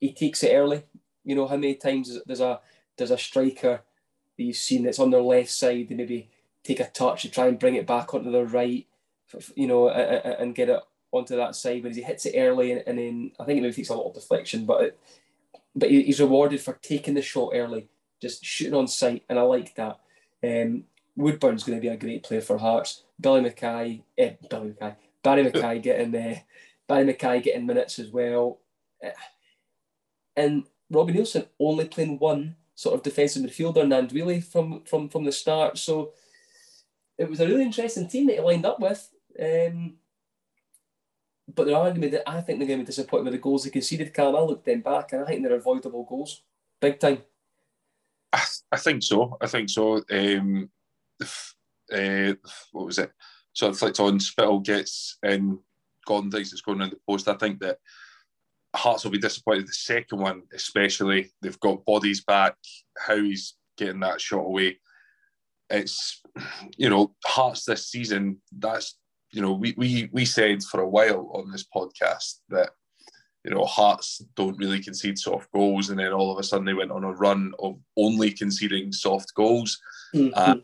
[0.00, 0.82] he takes it early.
[1.24, 2.60] You know how many times there's a
[2.96, 3.82] there's a striker
[4.36, 6.28] that you've seen that's on their left side, they maybe
[6.62, 8.86] take a touch to try and bring it back onto the right,
[9.54, 10.80] you know, and get it
[11.12, 11.82] onto that side.
[11.82, 14.08] But he hits it early, and, and then I think it maybe takes a lot
[14.08, 14.98] of deflection, but it,
[15.74, 17.88] but he's rewarded for taking the shot early,
[18.20, 20.00] just shooting on sight, and I like that.
[20.42, 20.84] Um,
[21.16, 23.04] Woodburn's going to be a great player for Hearts.
[23.20, 26.38] Billy Mackay, eh, Billy Mackay, Barrie McKay getting uh,
[26.86, 28.60] Barrie McKay getting minutes as well,
[29.04, 29.10] uh,
[30.36, 35.32] and Robbie Neilson only playing one sort of defensive midfielder, Gnanduillet from from from the
[35.32, 35.78] start.
[35.78, 36.12] So
[37.18, 39.10] it was a really interesting team that he lined up with.
[39.40, 39.94] Um,
[41.54, 43.70] but they're to be, I think they're going to be disappointed with the goals they
[43.70, 44.12] conceded.
[44.12, 46.42] Callum, I looked them back, and I think they're avoidable goals,
[46.80, 47.22] big time.
[48.32, 49.36] I, I think so.
[49.40, 50.02] I think so.
[50.10, 50.68] Um,
[51.22, 52.34] uh,
[52.72, 53.10] what was it?
[53.52, 54.20] So it flicked on.
[54.20, 55.58] Spittal gets in.
[56.06, 57.28] Gordon thinks it's going in the post.
[57.28, 57.78] I think that
[58.74, 59.66] Hearts will be disappointed.
[59.66, 62.56] The second one, especially, they've got bodies back.
[62.98, 64.78] How he's getting that shot away.
[65.70, 66.22] It's
[66.76, 68.42] you know Hearts this season.
[68.52, 68.98] That's
[69.32, 72.70] you know we we we said for a while on this podcast that
[73.44, 76.74] you know Hearts don't really concede soft goals, and then all of a sudden they
[76.74, 79.80] went on a run of only conceding soft goals.
[80.14, 80.34] Mm-hmm.
[80.34, 80.56] Uh,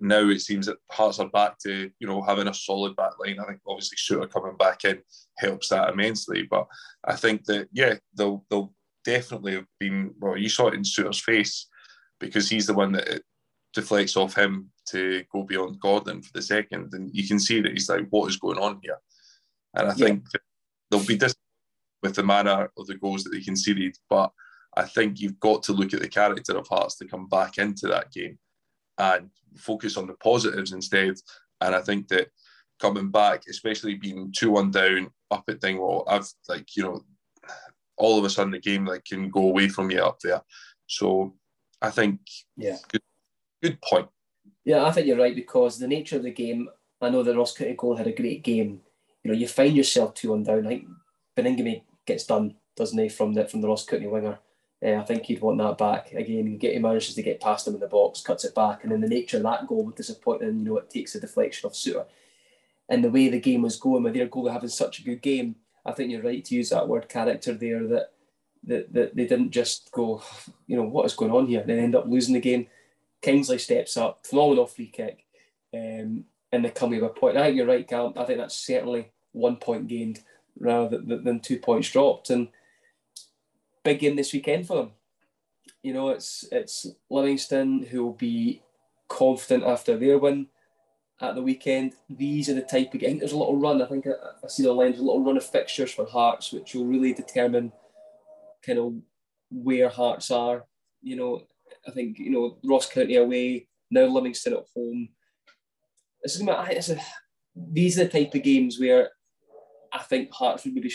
[0.00, 3.38] now it seems that Hearts are back to you know having a solid back line.
[3.40, 5.02] I think obviously Souttar coming back in
[5.38, 6.42] helps that immensely.
[6.42, 6.66] But
[7.04, 8.72] I think that yeah, they'll they'll
[9.04, 10.36] definitely have been well.
[10.36, 11.66] You saw it in Souttar's face
[12.20, 13.22] because he's the one that it
[13.74, 17.72] deflects off him to go beyond Gordon for the second, and you can see that
[17.72, 18.98] he's like, what is going on here?
[19.74, 20.06] And I yeah.
[20.06, 20.24] think
[20.90, 21.36] they'll be disappointed
[22.02, 24.30] with the manner of the goals that they conceded, but
[24.76, 27.88] I think you've got to look at the character of Hearts to come back into
[27.88, 28.38] that game
[28.98, 31.14] and focus on the positives instead.
[31.60, 32.28] And I think that
[32.78, 37.04] coming back, especially being two one down up at Dingwall, I've like you know,
[37.96, 40.42] all of a sudden the game like can go away from you up there.
[40.86, 41.34] So
[41.80, 42.20] I think
[42.56, 43.02] yeah, good,
[43.62, 44.08] good point.
[44.64, 46.68] Yeah, I think you're right because the nature of the game.
[47.00, 48.80] I know the Ross County goal had a great game.
[49.22, 50.66] You know, you find yourself two one down.
[50.66, 50.88] I think
[51.36, 54.40] Baningime gets done, doesn't he, from the from the Ross County winger.
[54.84, 56.56] Uh, I think he'd want that back again.
[56.56, 59.00] Get he manages to get past him in the box, cuts it back, and then
[59.00, 60.60] the nature of that goal was disappointing.
[60.60, 62.06] You know, it takes a deflection of Souttar,
[62.88, 65.56] and the way the game was going with their goal having such a good game.
[65.84, 67.86] I think you're right to use that word character there.
[67.88, 68.12] That
[68.64, 70.22] that, that they didn't just go,
[70.66, 71.60] you know, what is going on here?
[71.60, 72.68] And then end up losing the game.
[73.20, 75.24] Kingsley steps up, phenomenal free kick,
[75.74, 77.36] um, and they come with a point.
[77.36, 78.12] I think you're right, Cal.
[78.16, 80.20] I think that's certainly one point gained
[80.60, 82.30] rather than two points dropped.
[82.30, 82.48] And
[83.84, 84.90] big game this weekend for them.
[85.82, 88.62] You know, it's it's Livingston who will be
[89.08, 90.48] confident after their win
[91.20, 91.94] at the weekend.
[92.08, 93.00] These are the type of.
[93.00, 93.82] Think there's a little run.
[93.82, 94.10] I think I,
[94.44, 94.90] I see the line.
[94.90, 97.72] There's a little run of fixtures for Hearts, which will really determine
[98.64, 98.94] kind of
[99.50, 100.64] where Hearts are.
[101.02, 101.42] You know,
[101.86, 105.08] I think you know Ross County away now, Livingston at home.
[106.22, 106.98] This is
[107.72, 109.10] these are the type of games where
[109.92, 110.92] I think Hearts would be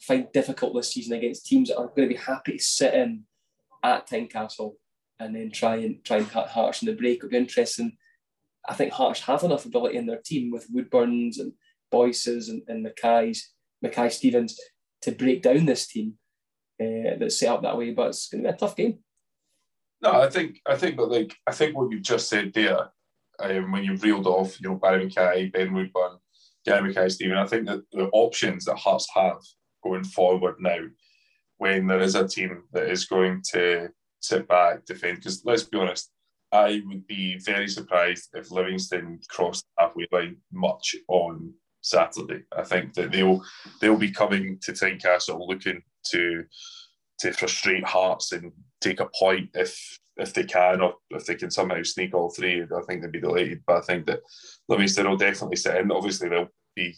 [0.00, 3.24] find difficult this season against teams that are going to be happy to sit in
[3.82, 4.74] at Tynecastle
[5.18, 7.18] and then try and try and cut Hearts in the break.
[7.18, 7.96] It'll be interesting.
[8.68, 11.52] I think Hearts have enough ability in their team with Woodburns and
[11.90, 14.58] Boyces and, and McKay's Mackay Stevens
[15.02, 16.14] to break down this team
[16.80, 17.92] uh, that's set up that way.
[17.92, 18.98] But it's going to be a tough game.
[20.02, 22.90] No, I think I think, but like I think what you've just said there,
[23.38, 26.18] um, when you've reeled off, you know, Barrie McKay, Ben Woodburn,
[26.64, 29.36] Gary Mackay, Stephen, I think that the options that Hearts have
[29.82, 30.78] going forward now
[31.58, 33.88] when there is a team that is going to
[34.20, 35.18] sit back, defend.
[35.18, 36.10] Because let's be honest,
[36.52, 42.42] I would be very surprised if Livingston crossed halfway line much on Saturday.
[42.56, 43.42] I think that they'll
[43.80, 46.44] they'll be coming to Tynecastle looking to
[47.20, 51.50] to frustrate Hearts and take a point if if they can, or if they can
[51.50, 52.62] somehow sneak all three.
[52.62, 53.62] I think they'd be delighted.
[53.66, 54.20] But I think that
[54.68, 55.92] Livingston will definitely sit in.
[55.92, 56.94] Obviously, they'll be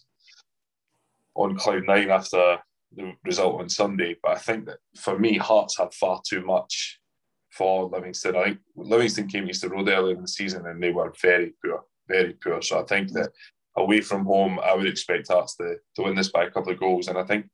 [1.34, 2.58] on cloud nine after
[2.94, 4.16] the result on Sunday.
[4.22, 7.00] But I think that for me, Hearts had far too much
[7.50, 8.36] for Livingston.
[8.36, 11.84] I think Livingston came Easter Road earlier in the season and they were very poor,
[12.08, 12.62] very poor.
[12.62, 13.30] So I think that
[13.76, 16.80] away from home, I would expect Hearts to, to win this by a couple of
[16.80, 17.08] goals.
[17.08, 17.46] And I think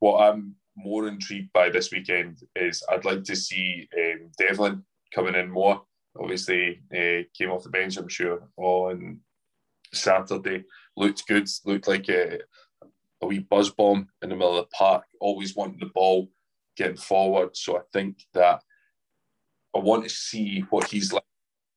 [0.00, 4.84] what I'm more intrigued by this weekend is I'd like to see um, Devlin
[5.14, 5.82] coming in more.
[6.18, 9.20] Obviously, uh, came off the bench, I'm sure, on
[9.92, 10.64] Saturday.
[10.96, 12.38] Looked good, looked like a,
[13.22, 16.30] a wee buzz bomb in the middle of the park, always wanting the ball,
[16.76, 17.56] getting forward.
[17.56, 18.62] So I think that
[19.74, 21.22] I want to see what he's like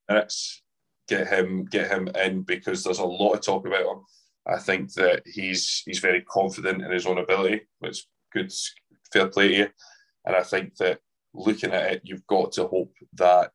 [0.07, 0.63] minutes,
[1.07, 4.03] get him get him in because there's a lot of talk about him.
[4.47, 8.51] I think that he's he's very confident in his own ability, which good
[9.11, 9.67] fair play to you.
[10.25, 10.99] And I think that
[11.33, 13.51] looking at it, you've got to hope that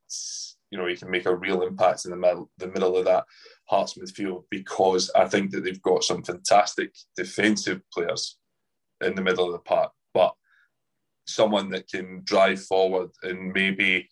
[0.70, 3.24] you know he can make a real impact in the middle the middle of that
[3.68, 8.38] Hearts midfield because I think that they've got some fantastic defensive players
[9.04, 10.34] in the middle of the park, but
[11.26, 14.08] someone that can drive forward and maybe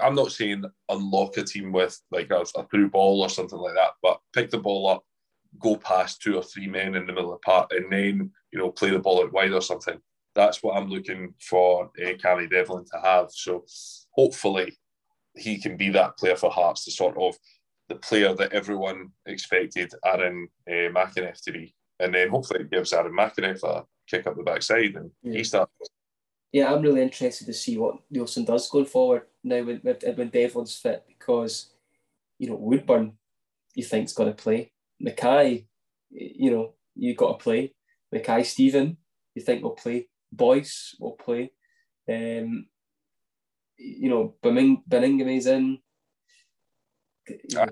[0.00, 3.74] I'm not saying unlock a team with like a, a through ball or something like
[3.74, 5.04] that, but pick the ball up,
[5.60, 8.58] go past two or three men in the middle of the park, and then you
[8.58, 10.00] know play the ball out wide or something.
[10.34, 13.30] That's what I'm looking for uh, Cammy Devlin to have.
[13.30, 13.64] So
[14.12, 14.78] hopefully
[15.34, 17.36] he can be that player for Hearts, the sort of
[17.88, 22.92] the player that everyone expected Aaron uh, McEneff to be, and then hopefully it gives
[22.92, 25.32] Aaron McEneff a kick up the backside and yeah.
[25.38, 25.72] he starts.
[26.52, 30.76] Yeah, I'm really interested to see what Neilson does going forward now when when Devlin's
[30.76, 31.70] fit because
[32.38, 33.12] you know Woodburn
[33.74, 34.72] you think's got to play
[35.04, 35.66] McKay,
[36.10, 37.72] you know you got to play
[38.12, 38.96] Mackay-Steven
[39.34, 41.52] you think will play Boyce will play.
[42.08, 42.66] Um,
[43.80, 44.82] you know, Beming,
[45.36, 45.78] is in.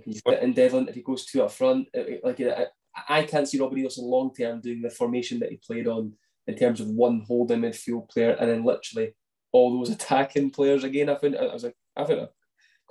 [0.04, 1.88] He's in Devlin if he goes two up front.
[2.22, 2.66] Like I,
[3.08, 6.12] I can't see Robert Neilson long term doing the formation that he played on
[6.46, 9.14] in terms of one holding midfield player and then literally
[9.52, 11.08] all those attacking players again.
[11.08, 12.28] I found I was like I found a,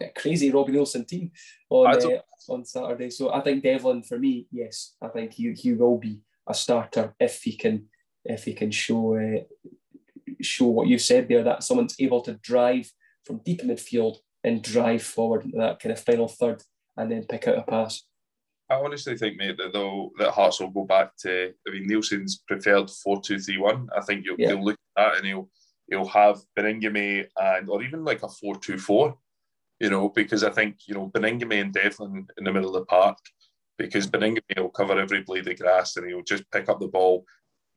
[0.06, 1.32] a crazy Robbie Neilson team
[1.70, 3.10] on uh, on Saturday.
[3.10, 7.14] So I think Devlin for me, yes, I think he he will be a starter
[7.20, 7.86] if he can
[8.26, 9.44] if he can show uh,
[10.42, 12.92] show what you said there that someone's able to drive
[13.28, 16.64] from deep in midfield and drive forward into that kind of final third
[16.96, 18.04] and then pick out a pass.
[18.70, 21.54] I honestly think, mate, that though that Hearts will go back to.
[21.68, 23.88] I mean, Neilson's preferred four two three one.
[23.96, 24.50] I think you'll, yeah.
[24.50, 25.50] you'll look at that and he'll
[25.90, 29.18] he'll have Baningime and or even like a four two four.
[29.80, 32.86] You know, because I think you know Baningime and Devlin in the middle of the
[32.86, 33.18] park,
[33.78, 37.26] because Baningime will cover every blade of grass and he'll just pick up the ball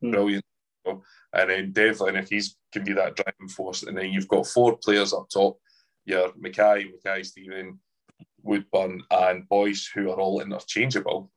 [0.03, 0.11] mm.
[0.11, 0.43] brilliant.
[0.85, 4.77] And then Devlin, if he's can be that driving force, and then you've got four
[4.77, 5.57] players up top,
[6.05, 7.79] your McKay, Mackay Stephen,
[8.41, 11.31] Woodburn, and Boyce, who are all interchangeable.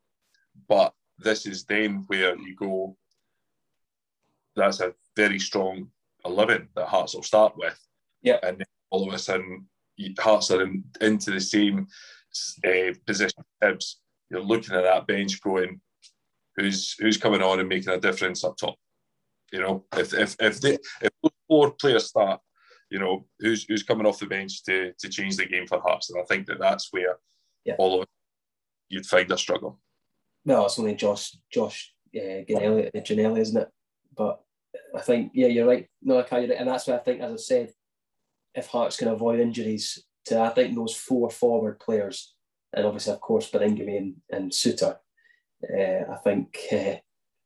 [0.68, 2.96] But this is then where you go.
[4.56, 5.90] That's a very strong
[6.24, 7.78] eleven that Hearts will start with.
[8.22, 9.68] Yeah, and then all of a sudden,
[10.18, 11.86] Hearts are in, into the same
[12.64, 13.44] uh, position.
[14.30, 15.80] You're looking at that bench going,
[16.56, 18.76] who's who's coming on and making a difference up top.
[19.54, 22.40] You know, if if if they if those four players start,
[22.90, 26.10] you know, who's who's coming off the bench to to change the game for Hearts,
[26.10, 27.18] and I think that that's where
[27.64, 27.76] yeah.
[27.78, 28.08] all of
[28.88, 29.78] you'd find a struggle.
[30.44, 33.68] No, it's only Josh Josh uh, Ginnelly, Ginnelly, isn't it?
[34.16, 34.40] But
[34.92, 35.86] I think yeah, you're right.
[36.02, 36.50] No, I can't.
[36.50, 37.72] And that's why I think, as I said,
[38.56, 42.34] if Hearts can avoid injuries to I think those four forward players,
[42.72, 44.96] and obviously of course Baningime and, and Souttar,
[45.72, 46.96] uh, I think uh,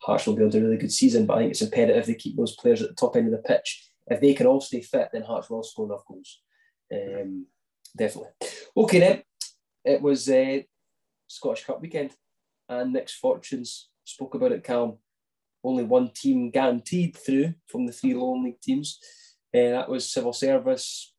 [0.02, 2.56] Hearts will able a really good season, but I think it's imperative they keep those
[2.56, 3.90] players at the top end of the pitch.
[4.06, 6.40] If they can all stay fit, then Hearts will score enough goals.
[6.92, 7.46] Um,
[7.96, 8.30] definitely.
[8.76, 9.22] Okay, then.
[9.84, 10.58] It was uh,
[11.26, 12.12] Scottish Cup weekend,
[12.68, 14.98] and Nick's Fortunes spoke about it, Calm.
[15.64, 18.98] Only one team guaranteed through from the three Lowland league teams.
[19.54, 21.14] Uh, that was Civil Service.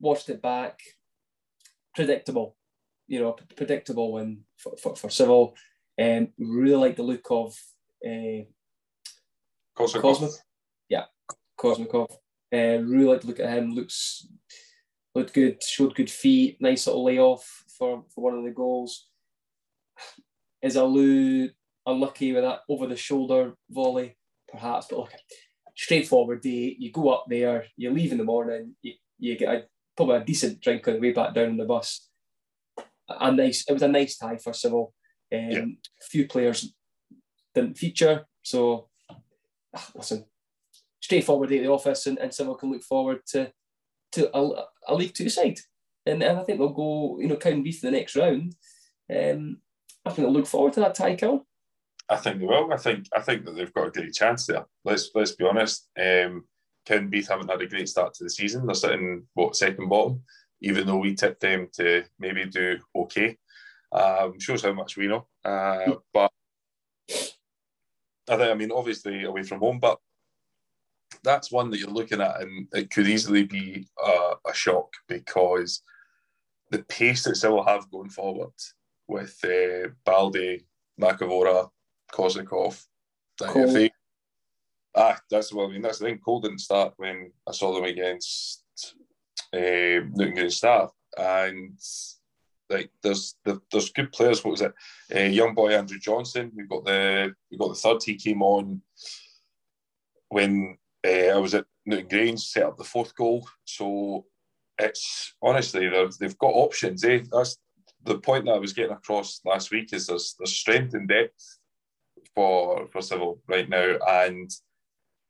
[0.00, 0.80] Watched it back.
[1.94, 2.56] Predictable,
[3.06, 5.54] you know, predictable win for, for, for Civil.
[6.00, 7.56] Um, really like the look of
[8.06, 8.44] uh,
[9.76, 10.32] Cosmikov.
[10.88, 11.04] Yeah,
[11.58, 12.10] Cosmikov.
[12.52, 13.74] Uh, really like the look at him.
[13.74, 14.28] Looks
[15.14, 15.62] looked good.
[15.62, 16.58] Showed good feet.
[16.60, 19.08] Nice little layoff for, for one of the goals.
[20.62, 21.50] Is Alou
[21.86, 24.16] unlucky with that over the shoulder volley?
[24.50, 25.12] Perhaps, but look,
[25.76, 26.76] straightforward day.
[26.78, 27.66] You go up there.
[27.76, 28.74] You leave in the morning.
[28.82, 29.64] You, you get a,
[29.96, 32.08] probably a decent drink on the way back down on the bus.
[33.08, 33.64] A nice.
[33.68, 34.94] It was a nice tie for Civil.
[35.32, 35.60] Um, yeah.
[35.60, 36.72] A few players
[37.54, 38.88] didn't feature, so
[39.74, 40.24] ah, listen,
[41.00, 43.52] straightforward day at the office, and, and someone can look forward to
[44.12, 45.58] to a, a League Two side,
[46.06, 48.54] and, and I think they'll go, you know, Cowdenbeath in the next round.
[49.14, 49.58] Um,
[50.04, 51.46] I think they'll look forward to that tie, Cal.
[52.08, 52.72] I think they will.
[52.72, 54.64] I think I think that they've got a great chance there.
[54.84, 55.88] Let's let's be honest.
[55.98, 56.44] Um,
[56.88, 58.64] Cowdenbeath haven't had a great start to the season.
[58.64, 60.22] They're sitting what second bottom,
[60.62, 63.36] even though we tipped them to maybe do okay.
[63.90, 65.26] Um, shows how much we know.
[65.44, 65.92] Uh, hmm.
[66.12, 66.32] but
[68.28, 69.98] I think, I mean, obviously away from home, but
[71.24, 75.82] that's one that you're looking at, and it could easily be a, a shock because
[76.70, 78.52] the pace that Civil have going forward
[79.06, 80.60] with uh, Balde,
[81.00, 81.70] Makavora,
[83.40, 83.90] if they,
[84.94, 85.82] ah, that's what I mean.
[85.82, 86.18] That's the thing.
[86.18, 88.64] Cole didn't start when I saw them against
[89.52, 91.78] uh, Newtongrange Star, and
[92.70, 94.44] like there's there's good players.
[94.44, 94.74] What was it?
[95.14, 96.52] Uh, young boy Andrew Johnson.
[96.54, 98.02] We got the we got the third.
[98.02, 98.82] He came on
[100.28, 103.48] when uh, I was at Newtongrange, set up the fourth goal.
[103.64, 104.26] So
[104.78, 105.88] it's honestly
[106.20, 107.04] they've got options.
[107.04, 107.22] Eh?
[107.32, 107.58] That's
[108.04, 109.92] the point that I was getting across last week.
[109.92, 111.58] Is there's there's strength and depth
[112.34, 114.50] for for Civil right now, and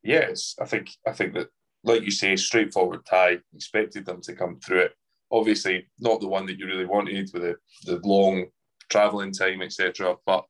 [0.02, 1.48] yes, I think I think that
[1.84, 3.38] like you say, straightforward tie.
[3.54, 4.92] Expected them to come through it
[5.30, 8.46] obviously not the one that you really wanted with the, the long
[8.88, 10.16] travelling time, etc.
[10.26, 10.44] But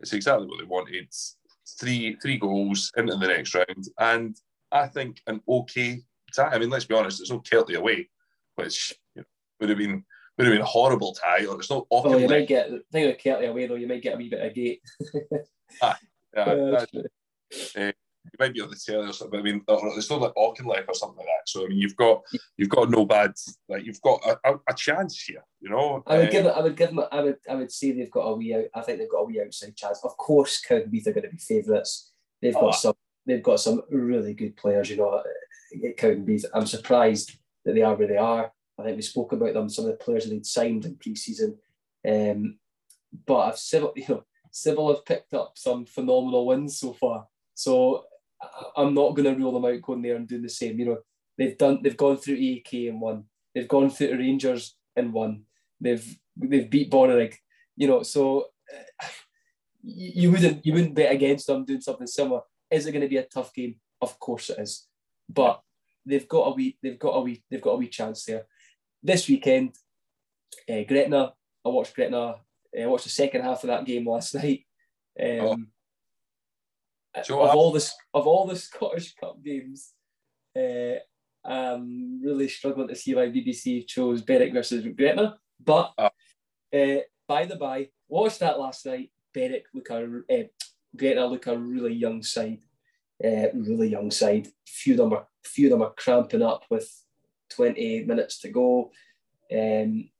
[0.00, 1.08] it's exactly what they wanted.
[1.80, 4.36] Three three goals into the next round, and
[4.72, 6.00] I think an okay
[6.34, 6.50] tie.
[6.50, 8.08] I mean, let's be honest, it's no Kelty away,
[8.54, 9.26] which you know,
[9.60, 10.04] would have been
[10.36, 11.44] would have been a horrible tie.
[11.44, 11.86] Or it's not.
[11.90, 13.74] Well, you might get thing with Kelty away though.
[13.74, 14.80] You might get a wee bit of gate.
[15.82, 15.98] ah,
[16.34, 16.42] yeah,
[17.76, 17.92] uh, uh,
[18.38, 19.30] might be able to tell or something.
[19.30, 19.62] But I mean,
[19.96, 21.48] it's not like Auchinleck or something like that.
[21.48, 22.22] So I mean, you've got
[22.56, 23.32] you've got no bad
[23.68, 25.44] like you've got a, a, a chance here.
[25.60, 26.46] You know, I would um, give.
[26.46, 27.04] I would give them.
[27.10, 27.36] I would.
[27.48, 28.64] I would say they've got a wee out.
[28.74, 30.00] I think they've got a wee outside chance.
[30.04, 32.12] Of course, Cowdenbeath are going to be favourites.
[32.40, 32.72] They've got oh.
[32.72, 32.94] some.
[33.26, 34.90] They've got some really good players.
[34.90, 35.22] You know,
[35.84, 36.44] at Cowdenbeath.
[36.54, 38.52] I'm surprised that they are where they are.
[38.78, 39.68] I think we spoke about them.
[39.68, 41.58] Some of the players that they'd signed in pre-season.
[42.08, 42.58] Um,
[43.26, 47.26] but I've Civil, you know, Civil have picked up some phenomenal wins so far.
[47.54, 48.04] So
[48.76, 50.78] I'm not going to rule them out going there and doing the same.
[50.78, 50.98] You know,
[51.36, 53.24] they've done, they've gone through AEK and won.
[53.54, 55.42] They've gone through the Rangers and won.
[55.80, 57.34] They've they've beat Bonnyrigg.
[57.76, 58.46] You know, so
[59.02, 59.06] uh,
[59.82, 62.42] you wouldn't you wouldn't bet against them doing something similar.
[62.70, 63.76] Is it going to be a tough game?
[64.00, 64.86] Of course it is,
[65.28, 65.60] but
[66.06, 68.44] they've got a wee they've got a wee they've got a wee chance there.
[69.02, 69.74] This weekend,
[70.70, 71.32] uh, Gretna.
[71.64, 72.36] I watched Gretna.
[72.78, 74.64] I watched the second half of that game last night.
[75.20, 75.56] Um, oh
[77.20, 79.92] of all the of all the Scottish Cup games,
[80.56, 80.96] uh,
[81.44, 85.38] I'm really struggling to see why BBC chose Berwick versus Gretna.
[85.64, 89.10] But uh, by the by, watched that last night.
[89.34, 90.44] Berwick look a uh,
[90.96, 92.60] Gretna look a really young side,
[93.24, 94.48] uh, really young side.
[94.66, 96.90] Few of them are few of them are cramping up with
[97.50, 98.90] 20 minutes to go.
[99.52, 100.10] Um,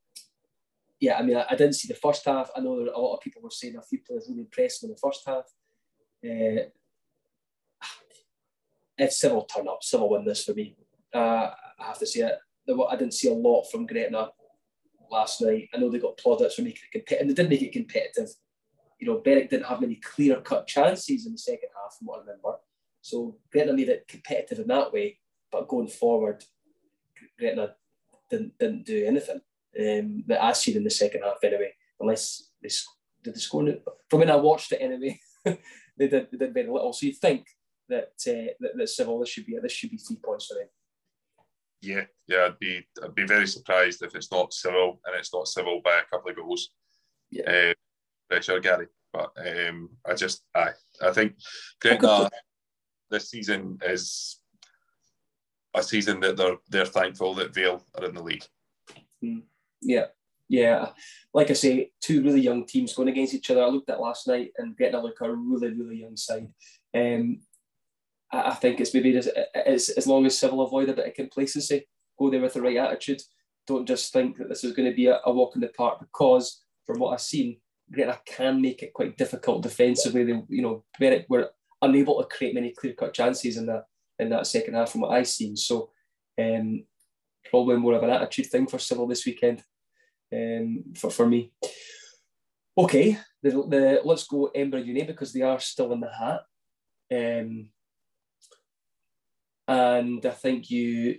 [1.00, 2.50] yeah, I mean, I, I, didn't see the first half.
[2.56, 4.96] I know a lot of people were saying a few players really impressed in the
[4.96, 5.44] first half.
[6.24, 6.68] Uh,
[8.98, 10.76] if Civil turn up, Civil win this for me.
[11.14, 12.34] Uh, I have to say it.
[12.68, 14.28] I didn't see a lot from Gretna
[15.10, 15.68] last night.
[15.72, 18.28] I know they got plaudits for making it competitive, and they did make it competitive.
[18.98, 22.18] You know, Berwick didn't have many clear cut chances in the second half, from what
[22.18, 22.56] I remember.
[23.00, 25.18] So Gretna made it competitive in that way,
[25.50, 26.44] but going forward,
[27.38, 27.74] Gretna
[28.28, 29.40] didn't didn't do anything
[29.78, 31.72] um, that I seen in the second half anyway.
[32.00, 32.68] Unless they
[33.22, 33.66] did they score
[34.10, 36.92] from when I watched it anyway, they did they did very little.
[36.92, 37.46] So you think
[37.88, 40.68] that uh, that, that Civil this should be this should be three points for them.
[41.80, 45.48] Yeah, yeah, I'd be I'd be very surprised if it's not Civil and it's not
[45.48, 46.70] Civil by a couple of goals.
[47.30, 47.72] Yeah,
[48.30, 48.86] uh, sure, Gary.
[49.12, 50.70] But um, I just I
[51.00, 51.34] I think
[51.80, 52.28] Gretna
[53.10, 54.40] this season is
[55.74, 58.44] a season that they're they're thankful that Vale are in the league.
[59.24, 59.42] Mm.
[59.80, 60.06] Yeah,
[60.48, 60.90] yeah.
[61.32, 63.62] Like I say, two really young teams going against each other.
[63.62, 66.48] I looked at last night and Gretna look at a really really young side.
[66.94, 67.40] Um,
[68.30, 71.86] I think it's maybe just, as, as long as Civil avoid a bit of complacency,
[72.18, 73.22] go there with the right attitude.
[73.66, 76.00] Don't just think that this is going to be a, a walk in the park
[76.00, 77.58] because, from what I've seen,
[77.90, 80.24] Gretna can make it quite difficult defensively.
[80.24, 81.50] They, you know, Berwick were
[81.80, 83.84] unable to create many clear cut chances in that
[84.18, 85.56] in that second half from what I've seen.
[85.56, 85.90] So,
[86.38, 86.84] um,
[87.48, 89.62] probably more of an attitude thing for Civil this weekend,
[90.34, 91.52] um, for for me.
[92.76, 96.40] Okay, the, the let's go Edinburgh Uni because they are still in the hat.
[97.10, 97.70] Um,
[99.68, 101.18] and I think you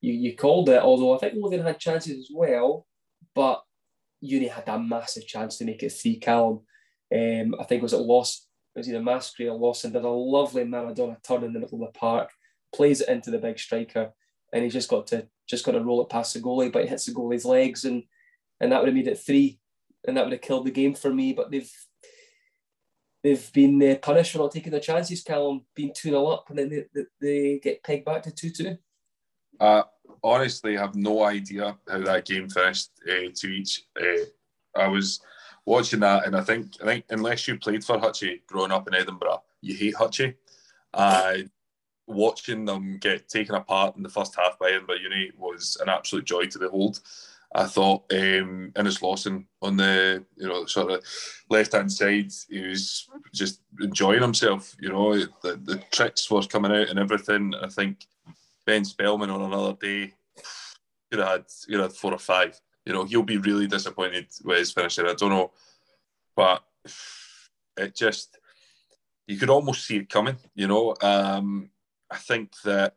[0.00, 0.82] you you called it.
[0.82, 2.86] Although I think Lothian had chances as well,
[3.34, 3.62] but
[4.20, 6.16] Uni had a massive chance to make it three.
[6.16, 6.60] Callum,
[7.14, 8.46] um, I think it was at Loss.
[8.74, 11.92] It was either Maskery or Lawson did a lovely Maradona turn in the middle of
[11.92, 12.30] the park,
[12.74, 14.12] plays it into the big striker,
[14.52, 16.88] and he's just got to just got to roll it past the goalie, but he
[16.88, 18.02] hits the goalie's legs, and
[18.60, 19.60] and that would have made it three,
[20.08, 21.34] and that would have killed the game for me.
[21.34, 21.70] But they've
[23.22, 25.22] they've been uh, punished for not taking their chances.
[25.22, 28.50] Callum being 2 0 up and then they, they, they get pegged back to 2
[28.50, 28.78] 2.
[29.60, 29.82] Uh,
[30.22, 33.84] honestly, I have no idea how that game finished uh, to each.
[34.00, 34.24] Uh,
[34.74, 35.20] I was
[35.64, 38.94] watching that, and I think I think unless you played for Hutchie growing up in
[38.94, 40.34] Edinburgh, you hate Hutchie.
[40.94, 41.38] Uh,
[42.06, 46.24] watching them get taken apart in the first half by Edinburgh Uni was an absolute
[46.24, 47.00] joy to behold.
[47.54, 51.04] I thought um, Innes Lawson on the you know sort of
[51.50, 54.74] left hand side, he was just enjoying himself.
[54.80, 57.54] You know, the, the tricks were coming out and everything.
[57.60, 58.06] I think
[58.64, 60.14] Ben Spellman on another day
[61.10, 62.58] could have had you know four or five.
[62.86, 65.06] You know, he'll be really disappointed with his finishing.
[65.06, 65.52] I don't know,
[66.34, 66.62] but
[67.76, 68.38] it just
[69.26, 70.36] you could almost see it coming.
[70.54, 71.70] You know, um,
[72.10, 72.94] I think that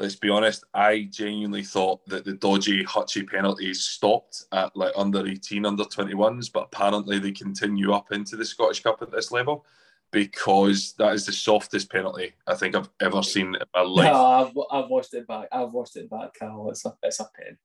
[0.00, 5.26] let's be honest, I genuinely thought that the dodgy Hutchie penalties stopped at like under
[5.26, 9.64] 18, under 21s, but apparently they continue up into the Scottish Cup at this level
[10.10, 14.12] because that is the softest penalty I think I've ever seen in my life.
[14.12, 14.52] No, I've,
[14.84, 15.48] I've watched it back.
[15.52, 16.70] I've watched it back, Carl.
[16.70, 17.58] It's a, it's a pen.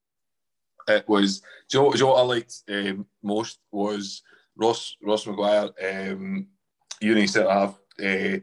[0.88, 1.42] It was.
[1.70, 4.22] Do you know, do you know what I liked um, most was
[4.56, 6.48] Ross Ross McGuire, um,
[7.02, 7.80] uni centre half.
[8.00, 8.40] Uh,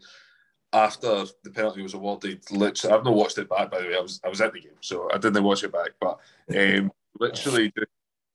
[0.72, 3.96] after the penalty was awarded, literally, I've not watched it back by the way.
[3.96, 5.90] I was I was at the game, so I didn't watch it back.
[6.00, 6.18] But
[6.56, 7.72] um, literally,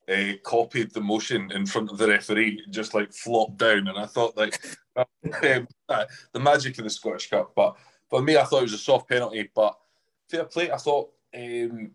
[0.10, 4.06] uh, copied the motion in front of the referee, just like flopped down, and I
[4.06, 4.62] thought like
[4.96, 7.54] um, the magic of the Scottish Cup.
[7.56, 7.76] But
[8.10, 9.50] for me, I thought it was a soft penalty.
[9.54, 9.78] But
[10.30, 11.92] fair play, I thought um,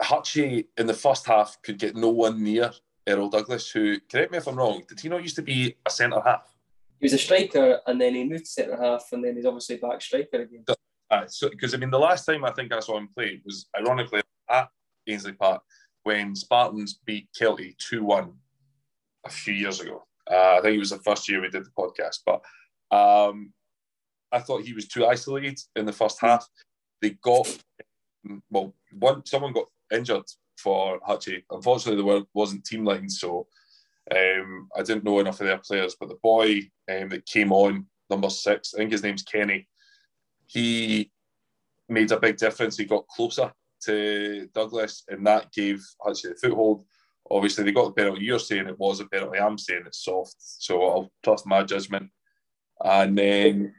[0.00, 2.72] Hutchie in the first half could get no one near
[3.06, 5.90] Errol Douglas, who correct me if I'm wrong, did he not used to be a
[5.90, 6.55] centre half?
[7.00, 9.76] He was a striker, and then he moved to centre half, and then he's obviously
[9.76, 10.64] back striker again.
[11.10, 13.68] Uh, so, because I mean, the last time I think I saw him play was
[13.78, 14.68] ironically at
[15.06, 15.62] Ainslie Park
[16.02, 18.32] when Spartans beat Kelty 2 1
[19.24, 20.04] a few years ago.
[20.30, 22.40] Uh, I think it was the first year we did the podcast, but
[22.96, 23.52] um,
[24.32, 26.46] I thought he was too isolated in the first half.
[27.02, 27.46] They got,
[28.50, 30.24] well, one someone got injured
[30.58, 31.44] for Hutchie.
[31.50, 33.46] Unfortunately, there wasn't team lines, so
[34.14, 35.96] um, I didn't know enough of their players.
[35.98, 39.68] But the boy um, that came on, number six, I think his name's Kenny,
[40.46, 41.10] he
[41.88, 42.76] made a big difference.
[42.76, 43.52] He got closer
[43.84, 46.84] to Douglas, and that gave Hutchie the foothold.
[47.30, 48.24] Obviously, they got the penalty.
[48.24, 49.38] You're saying it was a penalty.
[49.38, 52.10] I'm saying it's soft, so I'll trust my judgment.
[52.84, 53.74] And then,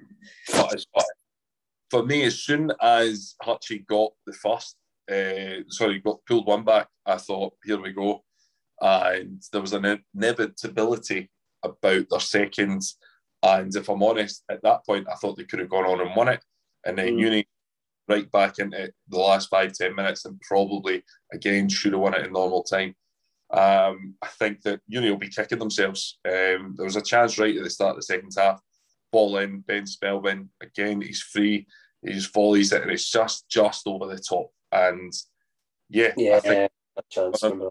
[1.90, 4.76] for me, as soon as Hutchie got the first,
[5.10, 8.26] uh, sorry, got pulled one back, I thought, here we go.
[8.82, 11.30] And there was an inevitability
[11.64, 12.84] about their second.
[13.44, 16.16] And if I'm honest, at that point, I thought they could have gone on and
[16.16, 16.44] won it.
[16.86, 17.20] And then mm.
[17.20, 17.48] Uni
[18.08, 21.04] right back into the last five, ten minutes and probably
[21.34, 22.96] again should have won it in normal time.
[23.52, 26.20] Um, I think that Uni will be kicking themselves.
[26.26, 28.62] Um, there was a chance right at the start of the second half.
[29.12, 31.66] Ball in, Ben Spelvin, again, he's free.
[32.06, 34.52] He's volleys it and it's just just over the top.
[34.72, 35.12] And
[35.90, 37.70] yeah, yeah, I think a chance on,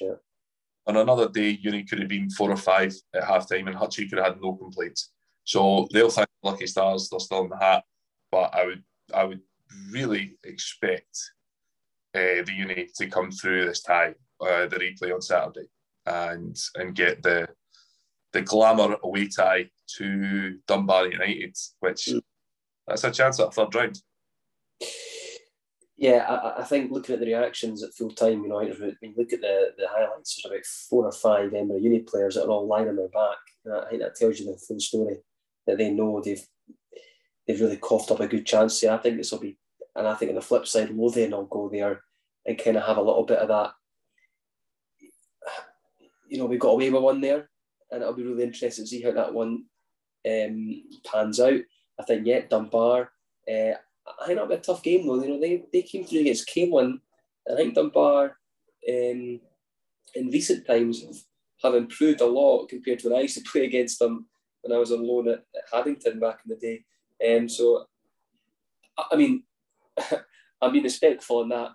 [0.00, 0.14] yeah.
[0.86, 4.08] On another day, Uni could have been four or five at half time and Hutchie
[4.08, 5.12] could have had no complaints.
[5.44, 7.84] So they'll thank Lucky Stars, they're still in the hat.
[8.30, 8.82] But I would
[9.14, 9.40] I would
[9.90, 11.18] really expect
[12.14, 15.68] uh, the Uni to come through this tie, uh, the replay on Saturday,
[16.06, 17.48] and and get the
[18.32, 19.68] the glamour away tie
[19.98, 22.22] to Dunbar United, which mm.
[22.86, 23.98] that's a chance at a third round.
[26.02, 29.14] Yeah, I, I, think looking at the reactions at full time, you know, when you
[29.16, 32.50] look at the, the highlights, there's about four or five Edinburgh Uni players that are
[32.50, 33.36] all lying on their back.
[33.72, 35.18] I think that tells you the full story
[35.64, 36.44] that they know they've
[37.46, 38.82] they've really coughed up a good chance.
[38.82, 39.56] Yeah, I think this will be,
[39.94, 42.00] and I think on the flip side, Lothian will go there
[42.46, 43.70] and kind of have a little bit of that.
[46.28, 47.48] You know, we got away with one there,
[47.92, 49.66] and it'll be really interesting to see how that one
[50.28, 51.60] um, pans out.
[52.00, 53.12] I think yet yeah, Dunbar.
[53.48, 53.74] Uh,
[54.06, 55.22] I think that'll be a tough game though.
[55.22, 57.00] You know, they, they came through against Camelon.
[57.50, 58.36] I think Dunbar
[58.88, 59.40] um,
[60.14, 61.26] in recent times
[61.62, 64.26] have improved a lot compared to when I used to play against them
[64.62, 66.84] when I was on loan at, at Haddington back in the day.
[67.36, 67.86] Um, so,
[69.10, 69.44] I mean,
[70.62, 71.72] I'm being respectful in that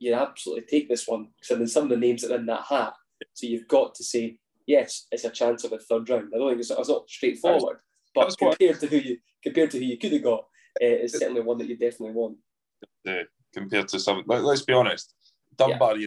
[0.00, 2.64] you absolutely take this one because then some of the names that are in that
[2.68, 2.94] hat.
[3.34, 6.32] So you've got to say, yes, it's a chance of a third round.
[6.34, 7.78] I don't think it's, it's not straightforward,
[8.14, 10.46] but compared to who you compared to who you could have got,
[10.80, 12.36] it's certainly one that you definitely want.
[13.04, 15.14] Yeah, compared to some, let, us be honest,
[15.56, 16.06] Dunbar yeah.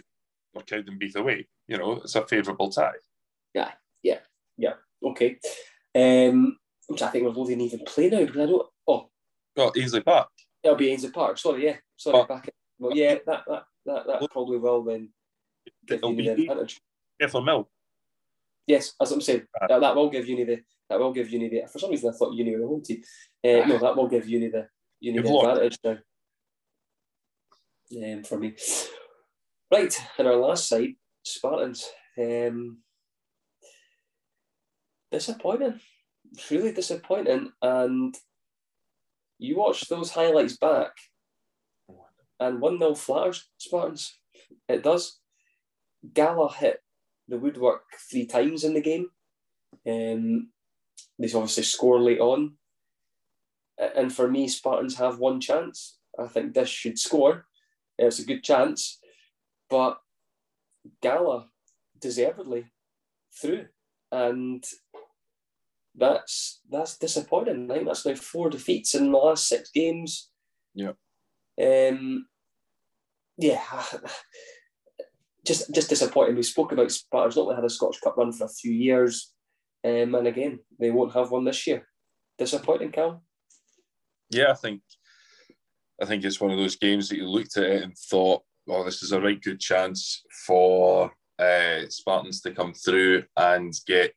[0.54, 2.92] or Cowdenbeath away, you know, it's a favourable tie.
[3.54, 4.18] Yeah, yeah,
[4.56, 4.74] yeah.
[5.02, 5.38] Okay.
[5.94, 6.56] Um,
[6.96, 8.66] to think where Lothian even play now because I don't.
[8.86, 9.08] Oh,
[9.56, 10.28] oh Ainslie Park.
[10.62, 11.38] It'll be Ainslie Park.
[11.38, 12.24] Sorry, yeah, sorry.
[12.26, 12.50] But, back.
[12.78, 15.10] Well, yeah, that that that, that probably will then
[15.88, 16.80] you the advantage.
[17.20, 17.68] Careful, Mill.
[18.66, 21.48] Yes, as I'm saying, uh, that, that will give Uni the that will give Uni
[21.48, 21.62] the.
[21.70, 23.02] For some reason, I thought Uni were home team.
[23.44, 24.68] Uh, no, that will give Uni the
[25.00, 25.98] Uni the advantage now.
[27.96, 28.54] Um, for me,
[29.72, 29.94] right.
[30.18, 31.88] And our last side, Spartans.
[32.18, 32.78] Um,
[35.10, 35.80] disappointing,
[36.50, 37.52] really disappointing.
[37.62, 38.14] And
[39.38, 40.92] you watch those highlights back,
[42.40, 44.18] and 1 0 flatters Spartans.
[44.68, 45.18] It does.
[46.12, 46.80] Gala hit
[47.28, 49.08] the woodwork three times in the game.
[49.86, 50.50] Um,
[51.18, 52.54] they obviously score late on.
[53.96, 55.98] And for me, Spartans have one chance.
[56.18, 57.46] I think this should score.
[57.98, 59.00] It's a good chance.
[59.68, 59.98] But
[61.02, 61.48] Gala
[62.00, 62.66] deservedly
[63.40, 63.66] through.
[64.12, 64.64] And
[65.96, 67.70] that's that's disappointing.
[67.70, 70.30] I think that's now four defeats in the last six games.
[70.74, 70.92] Yeah.
[71.60, 72.26] Um,
[73.36, 73.62] yeah,
[75.46, 76.36] just just disappointing.
[76.36, 79.33] We spoke about Spartans not only had a Scottish Cup run for a few years,
[79.84, 81.86] um, and again they won't have one this year.
[82.38, 83.22] Disappointing, Cal.
[84.30, 84.80] Yeah, I think
[86.02, 88.84] I think it's one of those games that you looked at it and thought well,
[88.84, 94.14] this is a right good chance for uh, Spartans to come through and get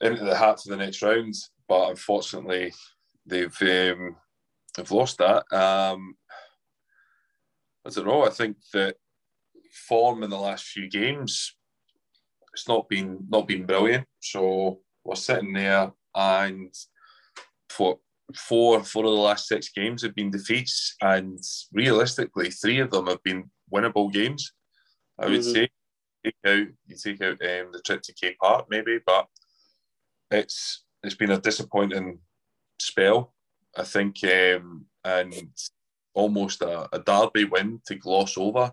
[0.00, 1.34] into the hat for the next round.
[1.68, 2.72] But unfortunately,
[3.26, 4.16] they've um,
[4.76, 5.44] they've lost that.
[5.52, 6.14] Um,
[7.86, 8.24] I don't know.
[8.24, 8.96] I think that
[9.86, 11.54] form in the last few games
[12.58, 14.06] it's not been not been brilliant.
[14.20, 16.74] So we're sitting there and
[17.70, 17.98] for
[18.34, 21.38] four four of the last six games have been defeats, and
[21.72, 24.52] realistically, three of them have been winnable games.
[25.18, 25.52] I would mm-hmm.
[25.52, 25.68] say
[26.24, 29.26] take out you take out um, the trip to Cape Park maybe, but
[30.30, 32.18] it's it's been a disappointing
[32.80, 33.34] spell.
[33.76, 35.52] I think, um, and
[36.14, 38.72] almost a, a derby win to gloss over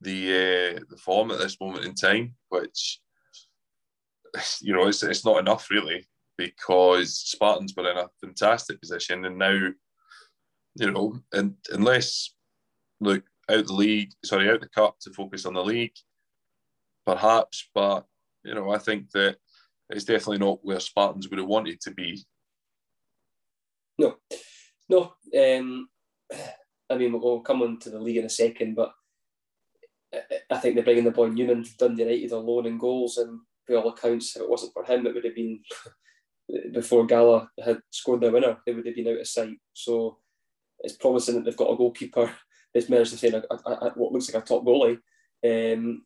[0.00, 3.01] the uh, the form at this moment in time, which
[4.60, 6.06] you know it's, it's not enough really
[6.38, 9.68] because Spartans were in a fantastic position, and now
[10.74, 12.34] you know, and unless
[13.00, 15.94] look out the league, sorry, out the cup to focus on the league,
[17.04, 18.06] perhaps, but
[18.44, 19.36] you know, I think that
[19.90, 22.24] it's definitely not where Spartans would have wanted to be.
[23.98, 24.16] No,
[24.88, 25.14] no.
[25.38, 25.88] Um,
[26.88, 28.92] I mean, we'll come on to the league in a second, but
[30.50, 33.74] I think they're bringing the boy Newman from Dundee United alone in goals, and by
[33.74, 35.60] all accounts, if it wasn't for him, it would have been
[36.72, 39.58] before Gala had scored their winner, they would have been out of sight.
[39.72, 40.18] So
[40.80, 42.32] it's promising that they've got a goalkeeper
[42.74, 44.98] that's managed to a, what looks like a top goalie.
[45.44, 46.04] Um,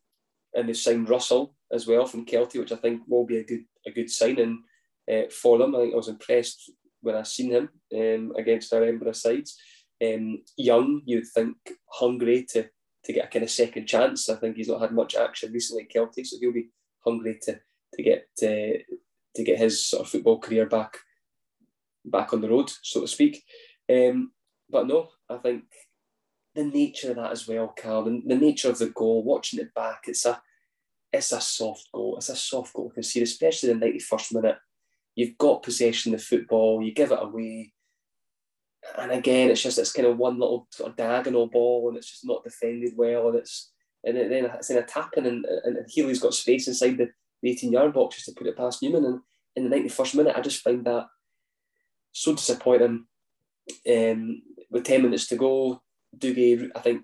[0.54, 3.64] and they've signed Russell as well from Kelty, which I think will be a good
[3.86, 4.62] a good signing
[5.10, 5.74] uh, for them.
[5.74, 6.70] I think I was impressed
[7.02, 9.56] when I seen him um, against our Edinburgh sides.
[10.04, 11.56] Um, young, you'd think
[11.90, 12.68] hungry to
[13.04, 14.28] to get a kind of second chance.
[14.28, 16.70] I think he's not had much action recently at Kelty, so he'll be
[17.06, 17.60] hungry to
[17.94, 18.78] to get uh,
[19.34, 20.98] to get his sort of football career back
[22.04, 23.44] back on the road, so to speak.
[23.90, 24.32] Um,
[24.68, 25.64] but no, I think
[26.54, 29.74] the nature of that as well, Carl, and the nature of the goal, watching it
[29.74, 30.40] back, it's a
[31.12, 32.16] it's a soft goal.
[32.16, 34.58] It's a soft goal to see, especially the 91st minute.
[35.14, 37.72] You've got possession of the football, you give it away.
[38.98, 42.10] And again, it's just it's kind of one little sort of diagonal ball and it's
[42.10, 43.28] just not defended well.
[43.28, 43.72] And it's
[44.06, 47.10] and then it's in a tapping and, and Healy's got space inside the,
[47.42, 49.04] the 18 yard box just to put it past Newman.
[49.04, 49.20] And
[49.56, 51.06] in the 91st minute, I just find that
[52.12, 53.06] so disappointing.
[53.90, 55.82] Um, with 10 minutes to go,
[56.16, 57.02] Dougie, I think,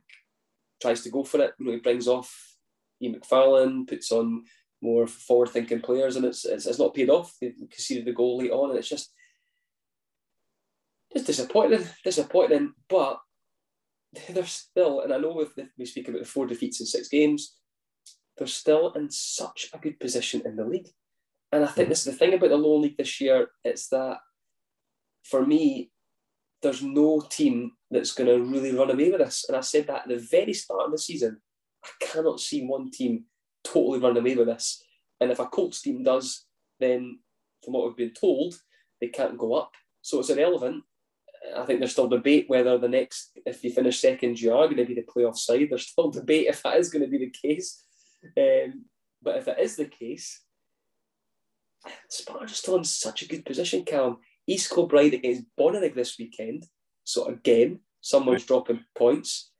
[0.80, 1.54] tries to go for it.
[1.58, 2.56] You know, he brings off
[3.02, 4.44] Ian McFarlane, puts on
[4.80, 7.34] more forward-thinking players, and it's, it's, it's not paid off.
[7.40, 9.12] They conceded the goal late on, and it's just
[11.12, 12.72] just disappointing, disappointing.
[12.88, 13.18] But
[14.30, 17.56] they're still, and I know if we speak about the four defeats in six games,
[18.36, 20.88] they're still in such a good position in the league.
[21.50, 21.90] And I think mm-hmm.
[21.90, 23.48] this is the thing about the lower league this year.
[23.62, 24.18] It's that
[25.24, 25.90] for me,
[26.62, 29.44] there's no team that's going to really run away with this.
[29.48, 31.40] And I said that at the very start of the season.
[31.84, 33.24] I cannot see one team
[33.64, 34.82] totally run away with this.
[35.20, 36.46] And if a Colts team does,
[36.80, 37.18] then
[37.62, 38.54] from what we've been told,
[39.00, 39.72] they can't go up.
[40.00, 40.84] So it's irrelevant.
[41.56, 44.76] I think there's still debate whether the next, if you finish second, you are going
[44.76, 45.68] to be the playoff side.
[45.70, 47.84] There's still debate if that is going to be the case.
[48.38, 48.84] Um,
[49.20, 50.42] but if it is the case,
[52.08, 54.18] Sparta are still in such a good position, Callum.
[54.46, 56.66] East Kilbride against Bonnyrigg this weekend.
[57.04, 59.50] So again, someone's dropping points.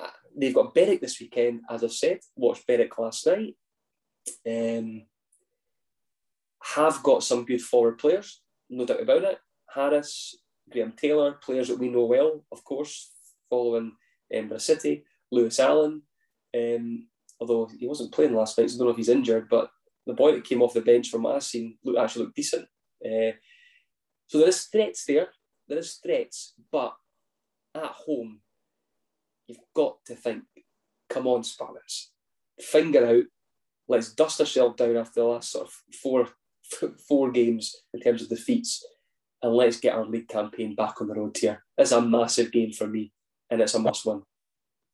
[0.00, 2.20] Uh, they've got Berwick this weekend, as I've said.
[2.36, 3.56] Watched Berwick last night.
[4.46, 5.02] Um,
[6.62, 9.38] have got some good forward players, no doubt about it.
[9.74, 10.36] Harris,
[10.70, 13.12] Graham Taylor, players that we know well, of course,
[13.48, 13.92] following
[14.30, 15.04] Edinburgh City.
[15.30, 16.02] Lewis Allen,
[16.56, 17.06] um,
[17.40, 19.70] although he wasn't playing last night, so I don't know if he's injured, but
[20.06, 22.66] the boy that came off the bench from my scene looked, actually looked decent.
[23.04, 23.32] Uh,
[24.26, 25.28] so there is threats there.
[25.68, 26.94] There is threats, but
[27.74, 28.40] at home,
[29.46, 30.44] you've got to think,
[31.10, 32.10] come on, Spartans,
[32.58, 33.24] finger out.
[33.86, 36.28] Let's dust ourselves down after the last sort of four
[37.08, 38.84] four games in terms of defeats,
[39.42, 41.64] and let's get our league campaign back on the road here.
[41.76, 43.12] It's a massive game for me,
[43.50, 44.22] and it's a must win.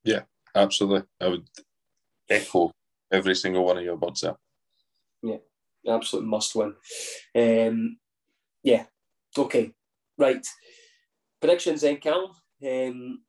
[0.04, 0.22] Yeah,
[0.54, 1.02] absolutely.
[1.20, 1.48] I would
[2.28, 2.70] echo
[3.10, 4.36] every single one of your words there.
[5.22, 5.38] Yeah,
[5.88, 6.74] absolute must win.
[7.34, 7.98] Um,
[8.62, 8.84] yeah,
[9.36, 9.72] okay,
[10.18, 10.46] right.
[11.40, 12.36] Predictions then, Cal.
[12.66, 13.22] Um,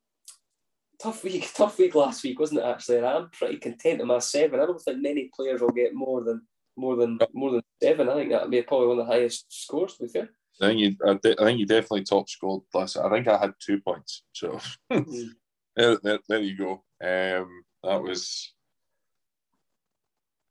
[1.00, 2.66] tough week, tough week last week, wasn't it?
[2.66, 4.60] Actually, and I'm pretty content with my seven.
[4.60, 6.42] I don't think many players will get more than
[6.76, 8.08] more than more than seven.
[8.08, 9.96] I think that'd be probably one of the highest scores.
[9.96, 10.30] To be fair.
[10.60, 12.96] I think you, I, de- I think you definitely top scored last.
[12.96, 14.22] I think I had two points.
[14.32, 14.58] So
[14.92, 15.28] mm.
[15.74, 16.72] there, there, there, you go.
[17.02, 18.54] Um, that was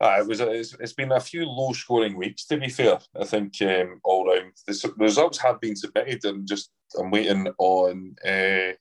[0.01, 2.99] uh, it was it's, it's been a few low scoring weeks to be fair.
[3.20, 7.47] I think um, all round the, the, results have been submitted and just I'm waiting
[7.58, 8.76] on uh,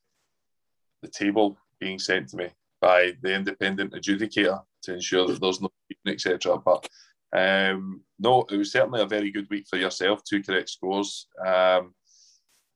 [1.03, 2.49] the table being sent to me
[2.81, 5.71] by the independent adjudicator to ensure that there's no
[6.07, 6.59] etc.
[6.59, 6.89] But
[7.35, 10.23] um, no, it was certainly a very good week for yourself.
[10.25, 11.27] Two correct scores.
[11.45, 11.95] Um,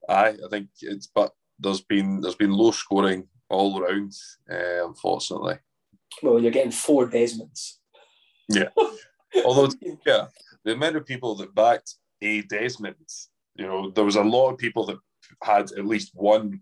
[0.09, 4.13] I I think it's but there's been there's been low scoring all around,
[4.51, 5.59] uh, unfortunately.
[6.23, 7.75] Well, you're getting four Desmonds.
[8.49, 8.69] Yeah.
[9.45, 9.71] Although,
[10.07, 10.27] yeah,
[10.65, 12.97] the amount of people that backed a Desmond,
[13.55, 14.99] you know, there was a lot of people that
[15.43, 16.61] had at least one.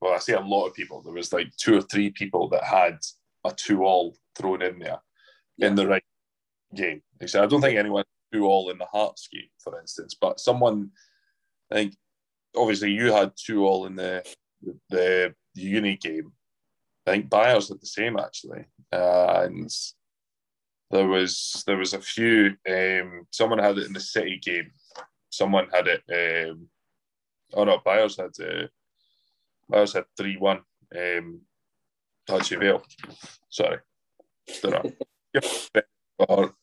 [0.00, 1.00] Well, I say a lot of people.
[1.02, 2.98] There was like two or three people that had
[3.44, 4.98] a two-all thrown in there
[5.56, 5.68] yeah.
[5.68, 6.04] in the right
[6.74, 7.02] game.
[7.20, 10.90] I don't think anyone two all in the Hearts game, for instance, but someone,
[11.70, 11.96] I think,
[12.56, 14.24] obviously you had two all in the
[14.90, 16.32] the, the uni game.
[17.06, 19.70] I think Byers had the same actually, uh, and
[20.90, 22.56] there was there was a few.
[22.68, 24.70] Um, someone had it in the City game.
[25.30, 26.02] Someone had it.
[26.50, 26.68] Um,
[27.54, 28.66] oh no, Byers had uh,
[29.68, 30.60] Byers had three one.
[30.96, 31.40] Um,
[32.28, 32.82] Vale.
[33.48, 33.78] Sorry,
[34.62, 34.84] don't
[36.24, 36.52] know.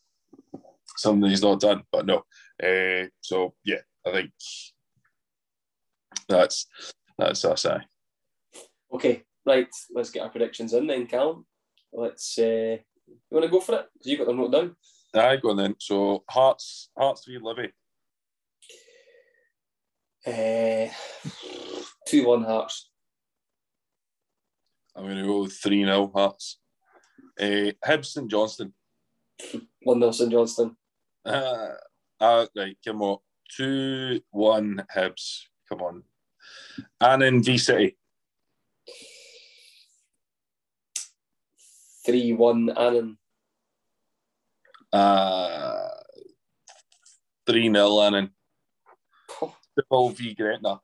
[1.00, 2.24] something he's not done, but no.
[2.62, 4.32] Uh, so yeah, I think
[6.28, 6.68] that's
[7.18, 7.66] that's us.
[7.66, 7.82] I.
[8.94, 9.68] Okay, right.
[9.94, 11.46] Let's get our predictions in then, Callum.
[11.94, 12.38] Let's.
[12.38, 12.78] Uh,
[13.08, 13.88] you want to go for it?
[13.94, 14.76] Because you got them wrote down.
[15.16, 15.76] I go on then.
[15.80, 17.72] So Hearts, Hearts v Livy.
[20.28, 20.94] Uh,
[22.08, 22.90] two one Hearts.
[24.96, 26.60] I'm going to go three 0 Hearts.
[27.40, 28.74] Uh, Hibs St Johnstone.
[29.84, 30.76] One 0 St Johnstone.
[31.26, 31.74] Uh,
[32.20, 33.18] uh, right, come on.
[33.50, 35.46] Two one Hibs.
[35.68, 36.04] Come on.
[37.02, 37.98] Annan v City.
[42.06, 43.18] 3 1 Annan.
[44.92, 45.90] Uh,
[47.46, 48.30] 3 0 Annan.
[49.78, 50.80] Civil v Gretna.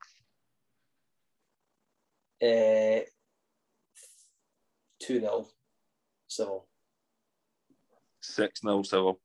[2.42, 3.02] Uh,
[5.00, 5.48] 2 0
[6.28, 6.68] Civil.
[8.22, 9.20] 6 0 Civil.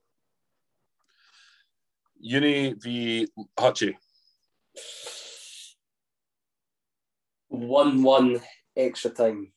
[2.21, 3.27] Uni v
[3.59, 3.97] Hutchie.
[7.49, 8.41] 1 1
[8.77, 9.53] extra time.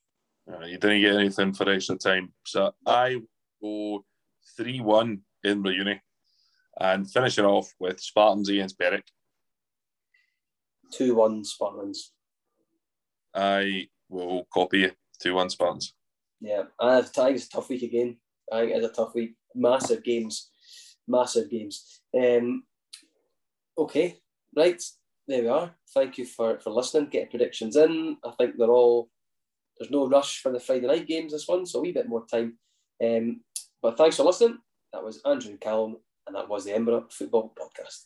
[0.52, 2.34] Uh, you didn't get anything for extra time.
[2.46, 3.22] So I
[3.62, 4.04] go
[4.58, 6.02] 3 1 in the Uni
[6.80, 9.06] and finish it off with Spartans against Berwick.
[10.92, 12.14] 2 1 Spartans.
[13.34, 14.92] I will copy you
[15.22, 15.94] 2 1 Spartans.
[16.40, 18.18] Yeah, I think it's a tough week again.
[18.52, 19.36] I think it's a tough week.
[19.56, 20.52] Massive games.
[21.08, 22.02] Massive games.
[22.16, 22.64] Um,
[23.78, 24.18] okay,
[24.56, 24.82] right.
[25.28, 25.76] There we are.
[25.94, 27.10] Thank you for, for listening.
[27.10, 28.18] Get predictions in.
[28.26, 29.10] I think they're all
[29.78, 32.26] there's no rush for the Friday night games this one, so a wee bit more
[32.26, 32.58] time.
[33.04, 33.42] Um,
[33.82, 34.60] but thanks for listening.
[34.92, 35.98] That was Andrew and Callum,
[36.28, 38.06] and that was the Edinburgh Football Podcast.